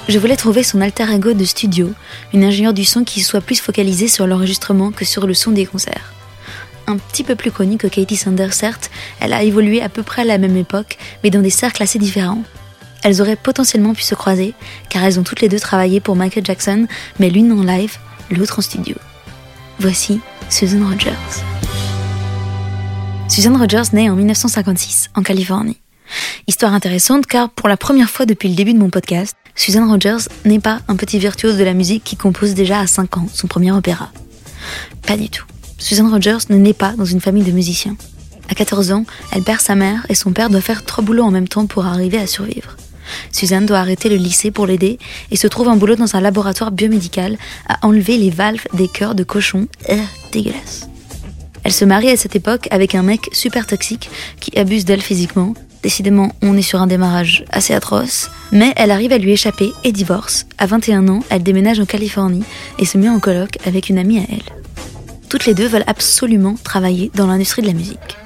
Je 0.08 0.20
voulais 0.20 0.36
trouver 0.36 0.64
son 0.64 0.82
alter 0.82 1.10
ego 1.14 1.34
de 1.34 1.46
studio, 1.46 1.92
une 2.34 2.44
ingénieure 2.44 2.74
du 2.74 2.86
son 2.86 3.04
qui 3.04 3.22
soit 3.22 3.42
plus 3.42 3.62
focalisée 3.62 4.08
sur 4.08 4.28
l'enregistrement 4.28 4.92
que 4.92 5.06
sur 5.06 5.28
le 5.28 5.34
son 5.34 5.52
des 5.52 5.66
concerts. 5.66 6.14
Un 6.88 6.98
petit 6.98 7.24
peu 7.24 7.36
plus 7.36 7.52
connue 7.52 7.78
que 7.78 7.88
Katie 7.88 8.18
Sanders, 8.18 8.54
certes, 8.54 8.90
elle 9.20 9.32
a 9.32 9.44
évolué 9.44 9.82
à 9.82 9.90
peu 9.90 10.04
près 10.04 10.24
à 10.24 10.26
la 10.26 10.38
même 10.38 10.58
époque, 10.58 10.98
mais 11.24 11.30
dans 11.30 11.42
des 11.42 11.52
cercles 11.52 11.84
assez 11.84 12.00
différents, 12.00 12.44
elles 13.04 13.22
auraient 13.22 13.36
potentiellement 13.36 13.94
pu 13.94 14.02
se 14.02 14.16
croiser, 14.16 14.54
car 14.90 15.04
elles 15.04 15.20
ont 15.20 15.24
toutes 15.24 15.42
les 15.42 15.50
deux 15.50 15.60
travaillé 15.60 16.00
pour 16.00 16.16
Michael 16.16 16.46
Jackson, 16.46 16.88
mais 17.20 17.30
l'une 17.30 17.52
en 17.52 17.64
live, 17.64 17.98
l'autre 18.32 18.60
en 18.60 18.62
studio. 18.62 18.96
Voici 19.80 20.20
Susan 20.50 20.86
Rogers. 20.86 21.12
Susan 23.30 23.58
Rogers 23.58 23.94
naît 23.94 24.10
en 24.10 24.16
1956, 24.16 25.12
en 25.16 25.24
Californie. 25.24 25.80
Histoire 26.48 26.74
intéressante 26.74 27.26
car 27.26 27.50
pour 27.50 27.70
la 27.70 27.78
première 27.78 28.10
fois 28.10 28.26
depuis 28.26 28.50
le 28.50 28.56
début 28.56 28.74
de 28.74 28.80
mon 28.80 28.90
podcast, 28.90 29.36
Susan 29.62 29.88
Rogers 29.88 30.28
n'est 30.44 30.60
pas 30.60 30.82
un 30.88 30.96
petit 30.96 31.20
virtuose 31.20 31.56
de 31.56 31.64
la 31.64 31.76
musique 31.76 32.04
qui 32.04 32.16
compose 32.16 32.56
déjà 32.56 32.80
à 32.80 32.88
5 32.88 33.18
ans 33.18 33.28
son 33.32 33.46
premier 33.46 33.72
opéra. 33.72 34.12
Pas 35.06 35.16
du 35.16 35.30
tout. 35.30 35.46
Susan 35.78 36.10
Rogers 36.10 36.40
ne 36.50 36.56
naît 36.56 36.74
pas 36.74 36.94
dans 36.94 37.06
une 37.06 37.22
famille 37.22 37.44
de 37.44 37.52
musiciens. 37.52 37.96
À 38.50 38.56
14 38.56 38.92
ans, 38.92 39.06
elle 39.32 39.44
perd 39.44 39.62
sa 39.62 39.76
mère 39.76 40.04
et 40.10 40.16
son 40.16 40.32
père 40.32 40.50
doit 40.50 40.62
faire 40.62 40.84
trois 40.84 41.04
boulots 41.04 41.26
en 41.26 41.30
même 41.30 41.48
temps 41.48 41.68
pour 41.68 41.86
arriver 41.86 42.18
à 42.18 42.26
survivre. 42.26 42.76
Suzanne 43.32 43.68
doit 43.68 43.78
arrêter 43.78 44.10
le 44.10 44.16
lycée 44.16 44.50
pour 44.50 44.66
l'aider 44.66 44.98
et 45.30 45.36
se 45.36 45.46
trouve 45.46 45.68
un 45.68 45.76
boulot 45.76 45.96
dans 45.96 46.16
un 46.16 46.22
laboratoire 46.22 46.72
biomédical 46.72 47.38
à 47.70 47.86
enlever 47.86 48.18
les 48.18 48.32
valves 48.32 48.66
des 48.74 48.88
cœurs 48.88 49.14
de 49.14 49.24
cochons. 49.24 49.68
Euh, 49.92 49.98
dégueulasse. 50.32 50.90
Elle 51.64 51.74
se 51.74 51.86
marie 51.86 52.10
à 52.10 52.18
cette 52.18 52.36
époque 52.36 52.68
avec 52.72 52.96
un 52.96 53.04
mec 53.04 53.30
super 53.32 53.68
toxique 53.68 54.10
qui 54.40 54.58
abuse 54.58 54.86
d'elle 54.86 55.04
physiquement. 55.04 55.54
Décidément, 55.84 56.32
on 56.44 56.56
est 56.56 56.62
sur 56.62 56.80
un 56.82 56.88
démarrage 56.88 57.44
assez 57.50 57.74
atroce, 57.74 58.30
mais 58.52 58.72
elle 58.76 58.92
arrive 58.92 59.14
à 59.14 59.18
lui 59.18 59.32
échapper 59.32 59.72
et 59.84 59.92
divorce. 59.92 60.46
À 60.58 60.68
21 60.68 61.08
ans, 61.08 61.24
elle 61.30 61.44
déménage 61.44 61.80
en 61.80 61.86
Californie 61.86 62.44
et 62.78 62.86
se 62.86 62.98
met 62.98 63.10
en 63.10 63.20
colloque 63.20 63.58
avec 63.66 63.90
une 63.90 63.98
amie 63.98 64.20
à 64.20 64.24
elle. 64.30 64.44
Toutes 65.30 65.46
les 65.46 65.56
deux 65.56 65.68
veulent 65.68 65.84
absolument 65.88 66.56
travailler 66.64 67.10
dans 67.16 67.26
l'industrie 67.26 67.64
de 67.64 67.68
la 67.68 67.74
musique. 67.74 68.18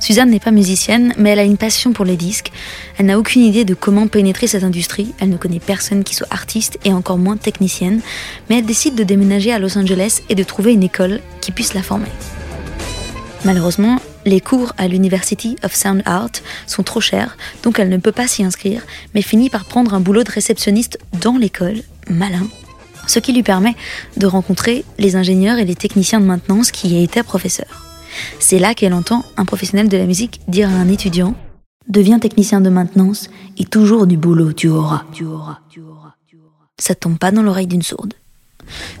Suzanne 0.00 0.30
n'est 0.30 0.40
pas 0.40 0.50
musicienne, 0.50 1.14
mais 1.18 1.30
elle 1.30 1.38
a 1.38 1.44
une 1.44 1.56
passion 1.56 1.92
pour 1.92 2.04
les 2.04 2.16
disques. 2.16 2.50
Elle 2.98 3.06
n'a 3.06 3.18
aucune 3.18 3.42
idée 3.42 3.64
de 3.64 3.74
comment 3.74 4.06
pénétrer 4.06 4.46
cette 4.46 4.64
industrie. 4.64 5.12
Elle 5.20 5.30
ne 5.30 5.36
connaît 5.36 5.60
personne 5.60 6.04
qui 6.04 6.14
soit 6.14 6.26
artiste 6.30 6.78
et 6.84 6.92
encore 6.92 7.18
moins 7.18 7.36
technicienne. 7.36 8.00
Mais 8.48 8.58
elle 8.58 8.66
décide 8.66 8.94
de 8.94 9.04
déménager 9.04 9.52
à 9.52 9.58
Los 9.58 9.76
Angeles 9.78 10.20
et 10.28 10.34
de 10.34 10.42
trouver 10.42 10.72
une 10.72 10.82
école 10.82 11.20
qui 11.40 11.52
puisse 11.52 11.74
la 11.74 11.82
former. 11.82 12.10
Malheureusement, 13.44 13.98
les 14.24 14.40
cours 14.40 14.72
à 14.78 14.88
l'University 14.88 15.56
of 15.64 15.74
Sound 15.74 16.02
Art 16.04 16.30
sont 16.66 16.82
trop 16.82 17.00
chers, 17.00 17.36
donc 17.62 17.78
elle 17.78 17.88
ne 17.88 17.96
peut 17.96 18.12
pas 18.12 18.28
s'y 18.28 18.44
inscrire, 18.44 18.82
mais 19.14 19.22
finit 19.22 19.50
par 19.50 19.64
prendre 19.64 19.94
un 19.94 20.00
boulot 20.00 20.22
de 20.22 20.30
réceptionniste 20.30 20.98
dans 21.20 21.36
l'école, 21.36 21.82
malin, 22.08 22.46
ce 23.06 23.18
qui 23.18 23.32
lui 23.32 23.42
permet 23.42 23.74
de 24.16 24.26
rencontrer 24.26 24.84
les 24.98 25.16
ingénieurs 25.16 25.58
et 25.58 25.64
les 25.64 25.74
techniciens 25.74 26.20
de 26.20 26.26
maintenance 26.26 26.70
qui 26.70 26.88
y 26.88 27.02
étaient 27.02 27.22
professeurs. 27.22 27.86
C'est 28.38 28.58
là 28.58 28.74
qu'elle 28.74 28.94
entend 28.94 29.24
un 29.36 29.44
professionnel 29.44 29.88
de 29.88 29.96
la 29.96 30.06
musique 30.06 30.40
dire 30.48 30.68
à 30.68 30.72
un 30.72 30.88
étudiant 30.88 31.34
Deviens 31.88 32.20
technicien 32.20 32.60
de 32.60 32.70
maintenance 32.70 33.28
et 33.58 33.64
toujours 33.64 34.06
du 34.06 34.16
boulot 34.16 34.52
tu 34.52 34.68
auras. 34.68 35.02
Tu. 35.12 35.24
Ça 36.78 36.94
tombe 36.94 37.18
pas 37.18 37.32
dans 37.32 37.42
l'oreille 37.42 37.66
d'une 37.66 37.82
sourde. 37.82 38.14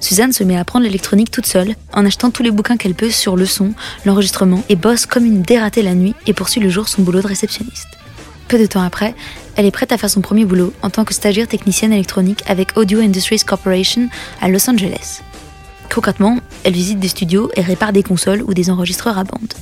Suzanne 0.00 0.32
se 0.32 0.44
met 0.44 0.56
à 0.56 0.60
apprendre 0.60 0.84
l'électronique 0.84 1.30
toute 1.30 1.46
seule, 1.46 1.74
en 1.92 2.04
achetant 2.04 2.30
tous 2.30 2.42
les 2.42 2.50
bouquins 2.50 2.76
qu'elle 2.76 2.94
peut 2.94 3.10
sur 3.10 3.36
le 3.36 3.46
son, 3.46 3.72
l'enregistrement, 4.04 4.62
et 4.68 4.76
bosse 4.76 5.06
comme 5.06 5.24
une 5.24 5.42
dératée 5.42 5.82
la 5.82 5.94
nuit 5.94 6.14
et 6.26 6.32
poursuit 6.32 6.60
le 6.60 6.70
jour 6.70 6.88
son 6.88 7.02
boulot 7.02 7.22
de 7.22 7.28
réceptionniste. 7.28 7.88
Peu 8.48 8.58
de 8.58 8.66
temps 8.66 8.82
après, 8.82 9.14
elle 9.56 9.66
est 9.66 9.70
prête 9.70 9.92
à 9.92 9.98
faire 9.98 10.10
son 10.10 10.20
premier 10.20 10.44
boulot 10.44 10.72
en 10.82 10.90
tant 10.90 11.04
que 11.04 11.14
stagiaire 11.14 11.48
technicienne 11.48 11.92
électronique 11.92 12.42
avec 12.46 12.76
Audio 12.76 13.00
Industries 13.00 13.40
Corporation 13.40 14.08
à 14.40 14.48
Los 14.48 14.68
Angeles. 14.68 15.20
Concrètement, 15.92 16.38
elle 16.64 16.72
visite 16.72 16.98
des 16.98 17.08
studios 17.08 17.50
et 17.54 17.60
répare 17.60 17.92
des 17.92 18.02
consoles 18.02 18.42
ou 18.42 18.54
des 18.54 18.70
enregistreurs 18.70 19.18
à 19.18 19.24
bande. 19.24 19.52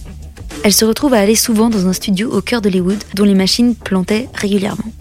Elle 0.62 0.72
se 0.72 0.84
retrouve 0.84 1.14
à 1.14 1.18
aller 1.18 1.34
souvent 1.34 1.70
dans 1.70 1.86
un 1.86 1.92
studio 1.92 2.30
au 2.30 2.40
cœur 2.40 2.60
d'Hollywood 2.60 3.02
dont 3.14 3.24
les 3.24 3.34
machines 3.34 3.74
plantaient 3.74 4.28
régulièrement. 4.34 4.92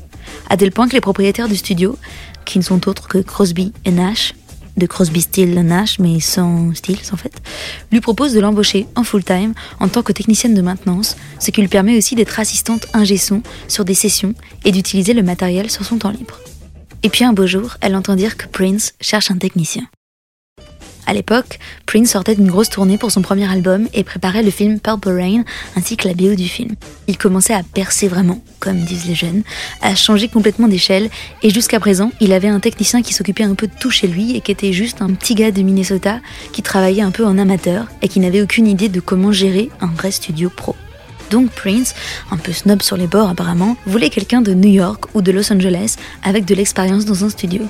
À 0.50 0.58
tel 0.58 0.72
point 0.72 0.88
que 0.88 0.94
les 0.94 1.02
propriétaires 1.02 1.48
du 1.50 1.56
studio, 1.56 1.98
qui 2.46 2.58
ne 2.58 2.64
sont 2.64 2.88
autres 2.88 3.08
que 3.08 3.20
Crosby 3.20 3.74
et 3.86 3.92
Nash, 3.92 4.34
de 4.80 4.88
Crosby, 4.88 5.22
Still, 5.22 5.54
Nash, 5.60 6.00
mais 6.00 6.20
sans 6.20 6.74
Stills 6.74 7.12
en 7.12 7.18
fait, 7.18 7.34
lui 7.92 8.02
proposent 8.02 8.34
de 8.34 8.40
l'embaucher 8.40 8.88
en 8.96 9.04
full-time 9.04 9.54
en 9.80 9.88
tant 9.88 10.02
que 10.02 10.12
technicienne 10.12 10.56
de 10.56 10.62
maintenance, 10.62 11.18
ce 11.40 11.52
qui 11.52 11.62
lui 11.62 11.68
permet 11.68 11.98
aussi 11.98 12.16
d'être 12.16 12.40
assistante 12.40 12.88
ingé 12.94 13.18
son 13.18 13.44
sur 13.68 13.86
des 13.86 13.94
sessions 13.94 14.34
et 14.66 14.72
d'utiliser 14.72 15.14
le 15.14 15.24
matériel 15.24 15.70
sur 15.70 15.86
son 15.86 15.98
temps 15.98 16.12
libre. 16.12 16.40
Et 17.04 17.10
puis 17.10 17.24
un 17.24 17.34
beau 17.34 17.48
jour, 17.48 17.78
elle 17.82 17.96
entend 17.96 18.16
dire 18.16 18.38
que 18.38 18.48
Prince 18.48 18.94
cherche 19.00 19.32
un 19.32 19.38
technicien. 19.38 19.88
À 21.10 21.14
l'époque, 21.14 21.58
Prince 21.88 22.12
sortait 22.12 22.36
d'une 22.36 22.52
grosse 22.52 22.70
tournée 22.70 23.00
pour 23.00 23.10
son 23.10 23.24
premier 23.24 23.52
album 23.52 23.88
et 23.96 24.04
préparait 24.04 24.44
le 24.44 24.52
film 24.52 24.80
Purple 24.80 25.10
Rain 25.10 25.44
ainsi 25.76 25.98
que 25.98 26.08
la 26.08 26.14
BO 26.14 26.36
du 26.36 26.48
film. 26.48 26.76
Il 27.08 27.18
commençait 27.18 27.56
à 27.56 27.64
percer 27.64 28.08
vraiment, 28.08 28.44
comme 28.60 28.78
disent 28.82 29.08
les 29.08 29.16
jeunes, 29.16 29.42
à 29.82 29.96
changer 29.96 30.28
complètement 30.28 30.68
d'échelle 30.68 31.10
et 31.42 31.50
jusqu'à 31.50 31.80
présent, 31.80 32.12
il 32.20 32.32
avait 32.32 32.48
un 32.48 32.60
technicien 32.60 33.02
qui 33.02 33.16
s'occupait 33.16 33.44
un 33.44 33.56
peu 33.56 33.66
de 33.66 33.74
tout 33.80 33.90
chez 33.90 34.06
lui 34.06 34.38
et 34.38 34.42
qui 34.42 34.52
était 34.52 34.72
juste 34.72 35.02
un 35.02 35.12
petit 35.16 35.34
gars 35.34 35.50
de 35.50 35.64
Minnesota 35.64 36.20
qui 36.54 36.62
travaillait 36.62 37.02
un 37.02 37.10
peu 37.10 37.26
en 37.26 37.40
amateur 37.40 37.88
et 38.04 38.08
qui 38.08 38.20
n'avait 38.20 38.44
aucune 38.44 38.68
idée 38.68 38.88
de 38.88 39.00
comment 39.00 39.32
gérer 39.32 39.72
un 39.82 39.88
vrai 39.88 40.12
studio 40.12 40.52
pro. 40.56 40.76
Donc 41.32 41.50
Prince, 41.50 41.96
un 42.30 42.38
peu 42.38 42.52
snob 42.54 42.84
sur 42.84 42.98
les 42.98 43.08
bords 43.08 43.30
apparemment, 43.30 43.78
voulait 43.88 44.12
quelqu'un 44.12 44.44
de 44.44 44.54
New 44.54 44.70
York 44.70 45.06
ou 45.16 45.24
de 45.24 45.32
Los 45.32 45.52
Angeles 45.52 45.96
avec 46.22 46.46
de 46.46 46.54
l'expérience 46.54 47.06
dans 47.06 47.26
un 47.26 47.30
studio. 47.30 47.64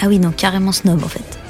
Ah 0.00 0.06
oui, 0.06 0.20
non, 0.20 0.30
carrément 0.30 0.70
snob 0.70 1.02
en 1.02 1.08
fait. 1.08 1.43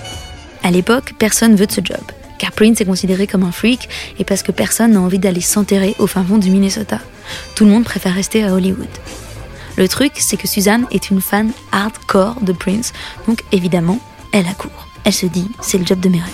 À 0.65 0.71
l'époque, 0.71 1.13
personne 1.19 1.57
veut 1.57 1.67
de 1.67 1.73
ce 1.73 1.83
job, 1.85 2.01
car 2.39 2.51
Prince 2.51 2.81
est 2.81 2.87
considéré 2.87 3.27
comme 3.27 3.43
un 3.43 3.53
freak 3.53 3.87
et 4.19 4.25
parce 4.25 4.43
que 4.43 4.51
personne 4.51 4.93
n'a 4.93 5.01
envie 5.01 5.19
d'aller 5.19 5.43
s'enterrer 5.43 5.95
au 5.99 6.07
fin 6.07 6.25
fond 6.25 6.39
du 6.39 6.51
Minnesota. 6.51 7.01
Tout 7.55 7.67
le 7.67 7.71
monde 7.71 7.85
préfère 7.85 8.15
rester 8.15 8.43
à 8.45 8.55
Hollywood. 8.55 8.89
Le 9.77 9.87
truc, 9.89 10.13
c'est 10.17 10.39
que 10.39 10.49
Suzanne 10.49 10.87
est 10.91 11.11
une 11.11 11.21
fan 11.21 11.53
hardcore 11.71 12.41
de 12.41 12.53
Prince, 12.53 12.95
donc 13.29 13.45
évidemment, 13.53 14.01
elle 14.33 14.47
accourt. 14.47 14.89
Elle 15.05 15.13
se 15.13 15.27
dit, 15.27 15.51
c'est 15.61 15.77
le 15.77 15.85
job 15.85 16.01
de 16.01 16.09
mes 16.09 16.21
rêves. 16.21 16.33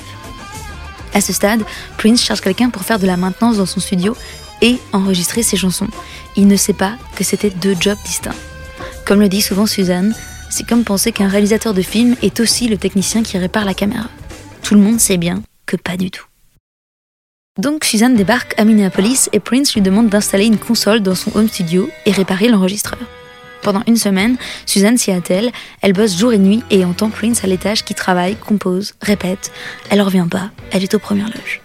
À 1.13 1.21
ce 1.21 1.33
stade, 1.33 1.65
Prince 1.99 2.23
cherche 2.23 2.41
quelqu'un 2.41 2.71
pour 2.71 2.83
faire 2.83 3.01
de 3.01 3.09
la 3.09 3.17
maintenance 3.17 3.57
dans 3.57 3.67
son 3.67 3.81
studio 3.81 4.17
et 4.63 4.79
enregistrer 4.93 5.43
ses 5.43 5.57
chansons. 5.57 5.89
Il 6.37 6.47
ne 6.47 6.57
sait 6.57 6.73
pas 6.73 6.93
que 7.17 7.25
c'était 7.25 7.51
deux 7.51 7.75
jobs 7.81 7.99
distincts. 8.05 8.31
Comme 9.05 9.19
le 9.19 9.29
dit 9.29 9.43
souvent 9.43 9.67
Suzanne, 9.67 10.15
c'est 10.51 10.69
comme 10.69 10.85
penser 10.85 11.11
qu'un 11.11 11.27
réalisateur 11.27 11.75
de 11.75 11.83
film 11.83 12.15
est 12.23 12.39
aussi 12.39 12.69
le 12.69 12.77
technicien 12.77 13.25
qui 13.25 13.37
répare 13.37 13.65
la 13.65 13.75
caméra 13.75 14.07
tout 14.62 14.75
le 14.75 14.81
monde 14.81 15.00
sait 15.00 15.17
bien 15.17 15.43
que 15.67 15.76
pas 15.76 15.97
du 15.97 16.11
tout. 16.11 16.25
Donc 17.59 17.85
Suzanne 17.85 18.14
débarque 18.14 18.55
à 18.59 18.64
Minneapolis 18.64 19.29
et 19.33 19.40
Prince 19.40 19.75
lui 19.75 19.83
demande 19.83 20.09
d'installer 20.09 20.47
une 20.47 20.59
console 20.59 21.00
dans 21.00 21.14
son 21.14 21.37
home 21.37 21.49
studio 21.49 21.90
et 22.07 22.12
réparer 22.12 22.49
l'enregistreur. 22.49 23.00
Pendant 23.62 23.83
une 23.87 23.97
semaine, 23.97 24.37
Suzanne 24.64 24.97
s'y 24.97 25.11
attelle, 25.11 25.50
elle 25.83 25.93
bosse 25.93 26.17
jour 26.17 26.33
et 26.33 26.38
nuit 26.38 26.62
et 26.71 26.85
entend 26.85 27.11
Prince 27.11 27.45
à 27.45 27.47
l'étage 27.47 27.85
qui 27.85 27.95
travaille, 27.95 28.37
compose, 28.37 28.95
répète. 29.02 29.52
Elle 29.90 30.00
revient 30.00 30.26
pas, 30.31 30.50
elle 30.71 30.83
est 30.83 30.95
aux 30.95 30.99
premières 30.99 31.29
loges. 31.29 31.61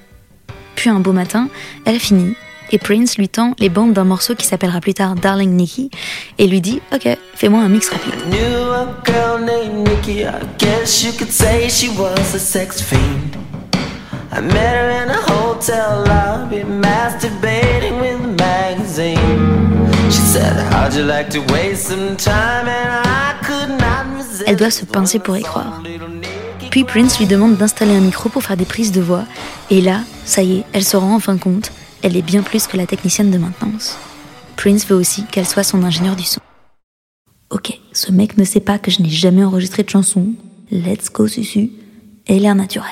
Puis 0.75 0.89
un 0.89 0.99
beau 0.99 1.13
matin, 1.13 1.47
elle 1.85 1.95
a 1.95 1.99
fini 1.99 2.35
et 2.71 2.77
Prince 2.77 3.17
lui 3.17 3.29
tend 3.29 3.53
les 3.59 3.69
bandes 3.69 3.93
d'un 3.93 4.03
morceau 4.03 4.35
qui 4.35 4.45
s'appellera 4.45 4.81
plus 4.81 4.93
tard 4.93 5.15
Darling 5.15 5.51
Nikki 5.51 5.89
et 6.37 6.47
lui 6.47 6.61
dit 6.61 6.81
Ok, 6.93 7.07
fais-moi 7.35 7.61
un 7.61 7.69
mix 7.69 7.89
rapide. 7.89 8.13
Elle 24.47 24.55
doit 24.57 24.71
se 24.71 24.85
pincer 24.85 25.19
pour 25.19 25.37
y 25.37 25.41
croire. 25.41 25.81
Puis 26.69 26.83
Prince 26.83 27.19
lui 27.19 27.25
demande 27.25 27.55
d'installer 27.55 27.95
un 27.95 28.01
micro 28.01 28.29
pour 28.29 28.43
faire 28.43 28.57
des 28.57 28.65
prises 28.65 28.91
de 28.91 28.99
voix, 28.99 29.23
et 29.69 29.79
là, 29.81 30.01
ça 30.25 30.41
y 30.43 30.57
est, 30.57 30.63
elle 30.73 30.83
se 30.83 30.97
rend 30.97 31.15
en 31.15 31.19
fin 31.19 31.37
compte 31.37 31.71
elle 32.05 32.15
est 32.15 32.21
bien 32.21 32.43
plus 32.43 32.67
que 32.67 32.77
la 32.77 32.85
technicienne 32.85 33.31
de 33.31 33.39
maintenance. 33.39 33.97
Prince 34.57 34.85
veut 34.85 34.95
aussi 34.95 35.23
qu'elle 35.25 35.47
soit 35.47 35.63
son 35.63 35.81
ingénieur 35.81 36.15
du 36.15 36.23
son. 36.23 36.39
Ok, 37.49 37.79
ce 37.93 38.11
mec 38.11 38.37
ne 38.37 38.43
sait 38.43 38.59
pas 38.59 38.77
que 38.77 38.91
je 38.91 39.01
n'ai 39.01 39.09
jamais 39.09 39.43
enregistré 39.43 39.81
de 39.81 39.89
chanson. 39.89 40.27
Let's 40.69 41.11
go 41.11 41.27
susu. 41.27 41.71
Et 42.27 42.37
l'air 42.37 42.53
naturel. 42.53 42.91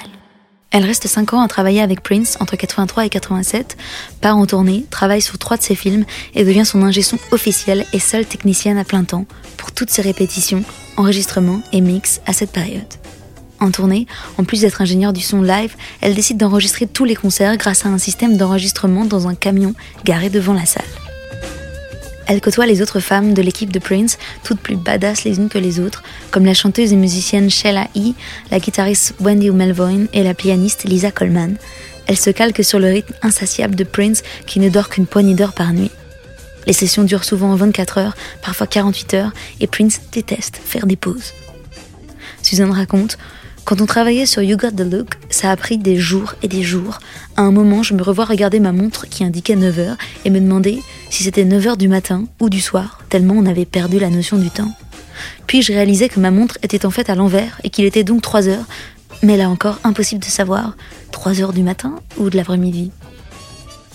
Elle 0.72 0.84
reste 0.84 1.08
5 1.08 1.34
ans 1.34 1.41
à 1.41 1.48
travailler 1.48 1.82
avec 1.82 2.01
Prince 2.01 2.38
entre 2.39 2.55
83 2.55 3.05
et 3.05 3.10
87, 3.10 3.77
part 4.20 4.36
en 4.36 4.48
tournée, 4.48 4.88
travaille 4.89 5.22
sur 5.22 5.38
trois 5.38 5.58
de 5.58 5.62
ses 5.62 5.75
films 5.75 6.05
et 6.34 6.43
devient 6.43 6.65
son 6.65 6.82
ingé 6.82 7.03
son 7.03 7.20
officiel 7.29 7.86
et 7.93 8.00
seule 8.00 8.25
technicienne 8.25 8.79
à 8.79 8.84
plein 8.84 9.03
temps 9.03 9.27
pour 9.58 9.74
toutes 9.74 9.91
ses 9.91 10.01
répétitions, 10.01 10.63
enregistrements 10.98 11.62
et 11.72 11.82
mix 11.82 12.20
à 12.25 12.34
cette 12.34 12.51
période. 12.51 12.91
En 13.63 13.72
tournée, 13.72 14.08
en 14.38 14.43
plus 14.43 14.60
d'être 14.60 14.82
ingénieure 14.82 15.13
du 15.13 15.22
son 15.22 15.41
live, 15.41 15.74
elle 16.01 16.15
décide 16.15 16.36
d'enregistrer 16.36 16.86
tous 16.86 17.05
les 17.05 17.15
concerts 17.15 17.55
grâce 17.55 17.86
à 17.86 17.89
un 17.89 17.98
système 17.98 18.36
d'enregistrement 18.36 19.05
dans 19.05 19.29
un 19.29 19.36
camion 19.36 19.74
garé 20.03 20.29
devant 20.29 20.51
la 20.51 20.65
salle. 20.65 20.84
Elle 22.27 22.42
côtoie 22.42 22.66
les 22.66 22.81
autres 22.81 23.00
femmes 23.00 23.33
de 23.33 23.42
l'équipe 23.42 23.72
de 23.72 23.79
Prince, 23.79 24.18
toutes 24.44 24.59
plus 24.59 24.75
badass 24.75 25.24
les 25.24 25.37
unes 25.37 25.48
que 25.48 25.59
les 25.59 25.79
autres, 25.79 26.03
comme 26.29 26.44
la 26.44 26.53
chanteuse 26.53 26.92
et 26.92 26.98
musicienne 26.98 27.50
Sheila 27.50 27.87
E., 27.96 28.11
la 28.51 28.59
guitariste 28.59 29.14
Wendy 29.22 29.50
Melvoin 29.50 30.07
et 30.11 30.24
la 30.24 30.33
pianiste 30.33 30.83
Lisa 30.83 31.11
Coleman. 31.11 31.55
Elle 32.07 32.20
se 32.20 32.31
calque 32.31 32.66
sur 32.66 32.79
le 32.79 32.87
rythme 32.87 33.14
insatiable 33.22 33.75
de 33.75 33.85
Prince 33.85 34.24
qui 34.46 34.59
ne 34.59 34.68
dort 34.68 34.90
qu'une 34.90 35.07
poignée 35.07 35.35
d'heures 35.35 35.53
par 35.53 35.72
nuit. 35.72 35.92
Les 36.68 36.74
sessions 36.74 37.05
durent 37.05 37.24
souvent 37.24 37.55
24 37.55 37.98
heures, 37.98 38.16
parfois 38.42 38.68
48 38.68 39.14
heures, 39.14 39.31
et 39.61 39.68
Prince 39.68 40.01
déteste 40.11 40.59
faire 40.61 40.85
des 40.85 40.98
pauses. 40.98 41.31
Suzanne 42.42 42.72
raconte 42.72 43.18
quand 43.65 43.79
on 43.79 43.85
travaillait 43.85 44.25
sur 44.25 44.41
You 44.41 44.57
Got 44.57 44.71
the 44.71 44.81
Look, 44.81 45.15
ça 45.29 45.49
a 45.49 45.55
pris 45.55 45.77
des 45.77 45.95
jours 45.97 46.33
et 46.43 46.49
des 46.49 46.63
jours. 46.63 46.99
À 47.37 47.43
un 47.43 47.51
moment, 47.51 47.81
je 47.81 47.93
me 47.93 48.03
revois 48.03 48.25
regarder 48.25 48.59
ma 48.59 48.73
montre 48.73 49.07
qui 49.07 49.23
indiquait 49.23 49.55
9h 49.55 49.95
et 50.25 50.29
me 50.29 50.41
demander 50.41 50.81
si 51.09 51.23
c'était 51.23 51.45
9h 51.45 51.77
du 51.77 51.87
matin 51.87 52.25
ou 52.41 52.49
du 52.49 52.59
soir, 52.59 52.99
tellement 53.07 53.35
on 53.35 53.45
avait 53.45 53.65
perdu 53.65 53.99
la 53.99 54.09
notion 54.09 54.37
du 54.37 54.49
temps. 54.49 54.71
Puis 55.47 55.61
je 55.61 55.71
réalisais 55.71 56.09
que 56.09 56.19
ma 56.19 56.31
montre 56.31 56.57
était 56.61 56.85
en 56.85 56.91
fait 56.91 57.09
à 57.09 57.15
l'envers 57.15 57.61
et 57.63 57.69
qu'il 57.69 57.85
était 57.85 58.03
donc 58.03 58.21
3 58.21 58.49
heures, 58.49 58.65
mais 59.21 59.37
là 59.37 59.49
encore, 59.49 59.79
impossible 59.85 60.21
de 60.21 60.29
savoir, 60.29 60.75
3 61.11 61.39
heures 61.39 61.53
du 61.53 61.63
matin 61.63 61.95
ou 62.17 62.29
de 62.29 62.35
l'après-midi. 62.35 62.91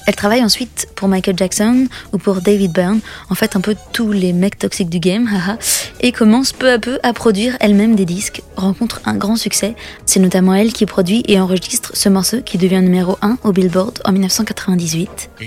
Elle 0.08 0.16
travaille 0.16 0.42
ensuite 0.42 0.88
pour 0.94 1.06
Michael 1.06 1.36
Jackson 1.36 1.86
ou 2.14 2.18
pour 2.18 2.40
David 2.40 2.72
Byrne, 2.72 3.00
en 3.28 3.34
fait 3.34 3.56
un 3.56 3.60
peu 3.60 3.76
tous 3.92 4.10
les 4.10 4.32
mecs 4.32 4.58
toxiques 4.58 4.88
du 4.88 5.00
game, 5.00 5.28
haha, 5.30 5.58
et 6.00 6.12
commence 6.12 6.54
peu 6.54 6.72
à 6.72 6.78
peu 6.78 6.98
à 7.02 7.12
produire 7.12 7.58
elle-même 7.60 7.94
des 7.94 8.06
disques, 8.06 8.40
rencontre 8.56 9.02
un 9.04 9.16
grand 9.16 9.36
succès. 9.36 9.74
C'est 10.06 10.18
notamment 10.18 10.54
elle 10.54 10.72
qui 10.72 10.86
produit 10.86 11.24
et 11.28 11.38
enregistre 11.38 11.90
ce 11.92 12.08
morceau 12.08 12.40
qui 12.40 12.56
devient 12.56 12.80
numéro 12.80 13.18
1 13.20 13.36
au 13.44 13.52
Billboard 13.52 14.00
en 14.06 14.12
1998. 14.12 15.28
One 15.40 15.46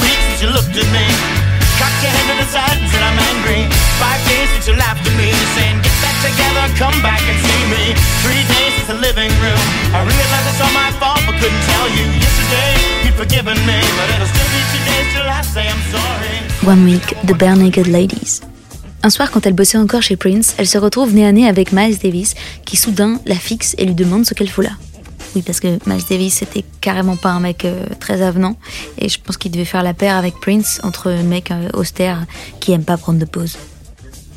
Week, 0.00 0.16
The 12.16 12.25
Bare 17.38 17.56
Naked 17.56 17.86
Ladies. 17.86 18.40
Un 19.02 19.10
soir, 19.10 19.30
quand 19.30 19.46
elle 19.46 19.52
bossait 19.54 19.78
encore 19.78 20.02
chez 20.02 20.16
Prince, 20.16 20.54
elle 20.58 20.66
se 20.66 20.78
retrouve 20.78 21.14
nez 21.14 21.26
à 21.26 21.32
nez 21.32 21.46
avec 21.46 21.72
Miles 21.72 21.98
Davis, 21.98 22.34
qui 22.64 22.76
soudain 22.76 23.20
la 23.24 23.36
fixe 23.36 23.74
et 23.78 23.84
lui 23.84 23.94
demande 23.94 24.26
ce 24.26 24.34
qu'elle 24.34 24.50
fout 24.50 24.64
là. 24.64 24.72
Oui, 25.34 25.42
parce 25.42 25.60
que 25.60 25.78
Miles 25.86 26.04
Davis 26.08 26.34
c'était 26.34 26.64
carrément 26.80 27.16
pas 27.16 27.30
un 27.30 27.40
mec 27.40 27.64
euh, 27.64 27.86
très 28.00 28.22
avenant, 28.22 28.56
et 28.98 29.08
je 29.08 29.18
pense 29.20 29.36
qu'il 29.36 29.50
devait 29.50 29.64
faire 29.64 29.82
la 29.82 29.94
paire 29.94 30.16
avec 30.16 30.40
Prince 30.40 30.80
entre 30.82 31.10
un 31.10 31.22
mec 31.22 31.50
euh, 31.50 31.68
austère 31.74 32.24
qui 32.60 32.72
aime 32.72 32.84
pas 32.84 32.96
prendre 32.96 33.18
de 33.18 33.24
pause. 33.24 33.56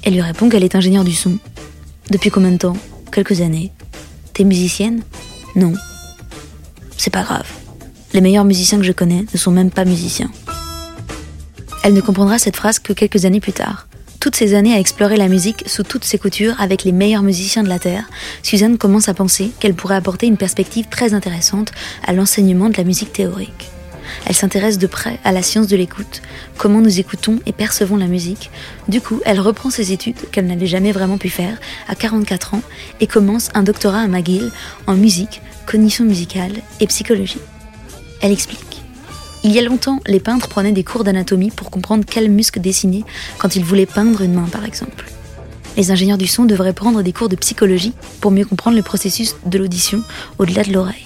Elle 0.03 0.13
lui 0.13 0.21
répond 0.21 0.49
qu'elle 0.49 0.63
est 0.63 0.75
ingénieure 0.75 1.03
du 1.03 1.15
son. 1.15 1.37
Depuis 2.11 2.29
combien 2.29 2.51
de 2.51 2.57
temps? 2.57 2.77
Quelques 3.11 3.41
années. 3.41 3.71
T'es 4.33 4.43
musicienne? 4.43 5.01
Non. 5.55 5.73
C'est 6.97 7.11
pas 7.11 7.23
grave. 7.23 7.47
Les 8.13 8.21
meilleurs 8.21 8.45
musiciens 8.45 8.79
que 8.79 8.83
je 8.83 8.91
connais 8.91 9.25
ne 9.31 9.37
sont 9.37 9.51
même 9.51 9.69
pas 9.69 9.85
musiciens. 9.85 10.31
Elle 11.83 11.93
ne 11.93 12.01
comprendra 12.01 12.39
cette 12.39 12.55
phrase 12.55 12.79
que 12.79 12.91
quelques 12.91 13.25
années 13.25 13.39
plus 13.39 13.53
tard. 13.53 13.87
Toutes 14.19 14.35
ces 14.35 14.53
années 14.53 14.73
à 14.73 14.79
explorer 14.79 15.15
la 15.15 15.27
musique 15.27 15.63
sous 15.67 15.83
toutes 15.83 16.03
ses 16.03 16.17
coutures 16.17 16.59
avec 16.59 16.83
les 16.83 16.91
meilleurs 16.91 17.21
musiciens 17.21 17.63
de 17.63 17.69
la 17.69 17.79
Terre, 17.79 18.09
Suzanne 18.43 18.77
commence 18.77 19.07
à 19.09 19.13
penser 19.13 19.51
qu'elle 19.59 19.75
pourrait 19.75 19.95
apporter 19.95 20.27
une 20.27 20.37
perspective 20.37 20.87
très 20.89 21.13
intéressante 21.13 21.71
à 22.05 22.11
l'enseignement 22.11 22.69
de 22.69 22.77
la 22.77 22.83
musique 22.83 23.13
théorique. 23.13 23.69
Elle 24.25 24.35
s'intéresse 24.35 24.79
de 24.79 24.87
près 24.87 25.19
à 25.23 25.31
la 25.31 25.43
science 25.43 25.67
de 25.67 25.77
l'écoute, 25.77 26.21
comment 26.57 26.81
nous 26.81 26.99
écoutons 26.99 27.39
et 27.45 27.53
percevons 27.53 27.95
la 27.95 28.07
musique. 28.07 28.49
Du 28.87 29.01
coup, 29.01 29.21
elle 29.23 29.39
reprend 29.39 29.69
ses 29.69 29.93
études 29.93 30.29
qu'elle 30.31 30.47
n'avait 30.47 30.67
jamais 30.67 30.91
vraiment 30.91 31.19
pu 31.19 31.29
faire 31.29 31.59
à 31.87 31.95
44 31.95 32.55
ans 32.55 32.63
et 32.99 33.07
commence 33.07 33.49
un 33.53 33.63
doctorat 33.63 33.99
à 33.99 34.07
McGill 34.07 34.51
en 34.87 34.95
musique, 34.95 35.41
cognition 35.67 36.05
musicale 36.05 36.53
et 36.79 36.87
psychologie. 36.87 37.39
Elle 38.21 38.31
explique. 38.31 38.81
Il 39.43 39.51
y 39.51 39.59
a 39.59 39.61
longtemps, 39.61 40.01
les 40.05 40.19
peintres 40.19 40.49
prenaient 40.49 40.73
des 40.73 40.83
cours 40.83 41.05
d'anatomie 41.05 41.51
pour 41.51 41.71
comprendre 41.71 42.03
quel 42.05 42.29
muscle 42.29 42.59
dessiner 42.59 43.05
quand 43.37 43.55
ils 43.55 43.63
voulaient 43.63 43.85
peindre 43.85 44.21
une 44.21 44.33
main, 44.33 44.47
par 44.51 44.65
exemple. 44.65 45.05
Les 45.77 45.91
ingénieurs 45.91 46.17
du 46.17 46.27
son 46.27 46.43
devraient 46.43 46.73
prendre 46.73 47.01
des 47.03 47.13
cours 47.13 47.29
de 47.29 47.37
psychologie 47.37 47.93
pour 48.19 48.31
mieux 48.31 48.43
comprendre 48.43 48.75
le 48.75 48.83
processus 48.83 49.37
de 49.45 49.57
l'audition 49.57 50.03
au-delà 50.37 50.63
de 50.63 50.73
l'oreille. 50.73 51.05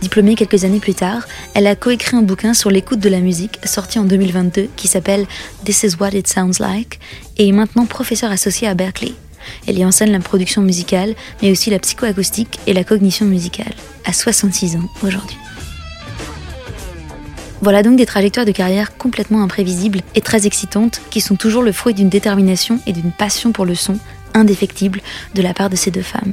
Diplômée 0.00 0.34
quelques 0.34 0.64
années 0.64 0.80
plus 0.80 0.94
tard, 0.94 1.28
elle 1.52 1.66
a 1.66 1.76
coécrit 1.76 2.16
un 2.16 2.22
bouquin 2.22 2.54
sur 2.54 2.70
l'écoute 2.70 3.00
de 3.00 3.10
la 3.10 3.20
musique 3.20 3.58
sorti 3.64 3.98
en 3.98 4.04
2022 4.04 4.68
qui 4.74 4.88
s'appelle 4.88 5.26
This 5.66 5.82
is 5.82 5.96
what 6.00 6.10
it 6.14 6.26
sounds 6.26 6.58
like 6.58 7.00
et 7.36 7.48
est 7.48 7.52
maintenant 7.52 7.84
professeure 7.84 8.30
associée 8.30 8.66
à 8.66 8.74
Berkeley. 8.74 9.12
Elle 9.66 9.78
y 9.78 9.84
enseigne 9.84 10.12
la 10.12 10.20
production 10.20 10.62
musicale, 10.62 11.14
mais 11.42 11.50
aussi 11.50 11.68
la 11.68 11.78
psychoacoustique 11.78 12.60
et 12.66 12.72
la 12.72 12.84
cognition 12.84 13.26
musicale, 13.26 13.74
à 14.06 14.12
66 14.14 14.76
ans 14.76 14.88
aujourd'hui. 15.02 15.36
Voilà 17.62 17.82
donc 17.82 17.96
des 17.96 18.06
trajectoires 18.06 18.46
de 18.46 18.52
carrière 18.52 18.96
complètement 18.96 19.42
imprévisibles 19.42 20.00
et 20.14 20.22
très 20.22 20.46
excitantes 20.46 21.02
qui 21.10 21.20
sont 21.20 21.36
toujours 21.36 21.62
le 21.62 21.72
fruit 21.72 21.92
d'une 21.92 22.08
détermination 22.08 22.80
et 22.86 22.92
d'une 22.92 23.12
passion 23.12 23.52
pour 23.52 23.66
le 23.66 23.74
son 23.74 23.98
indéfectible 24.32 25.02
de 25.34 25.42
la 25.42 25.52
part 25.52 25.68
de 25.68 25.76
ces 25.76 25.90
deux 25.90 26.02
femmes. 26.02 26.32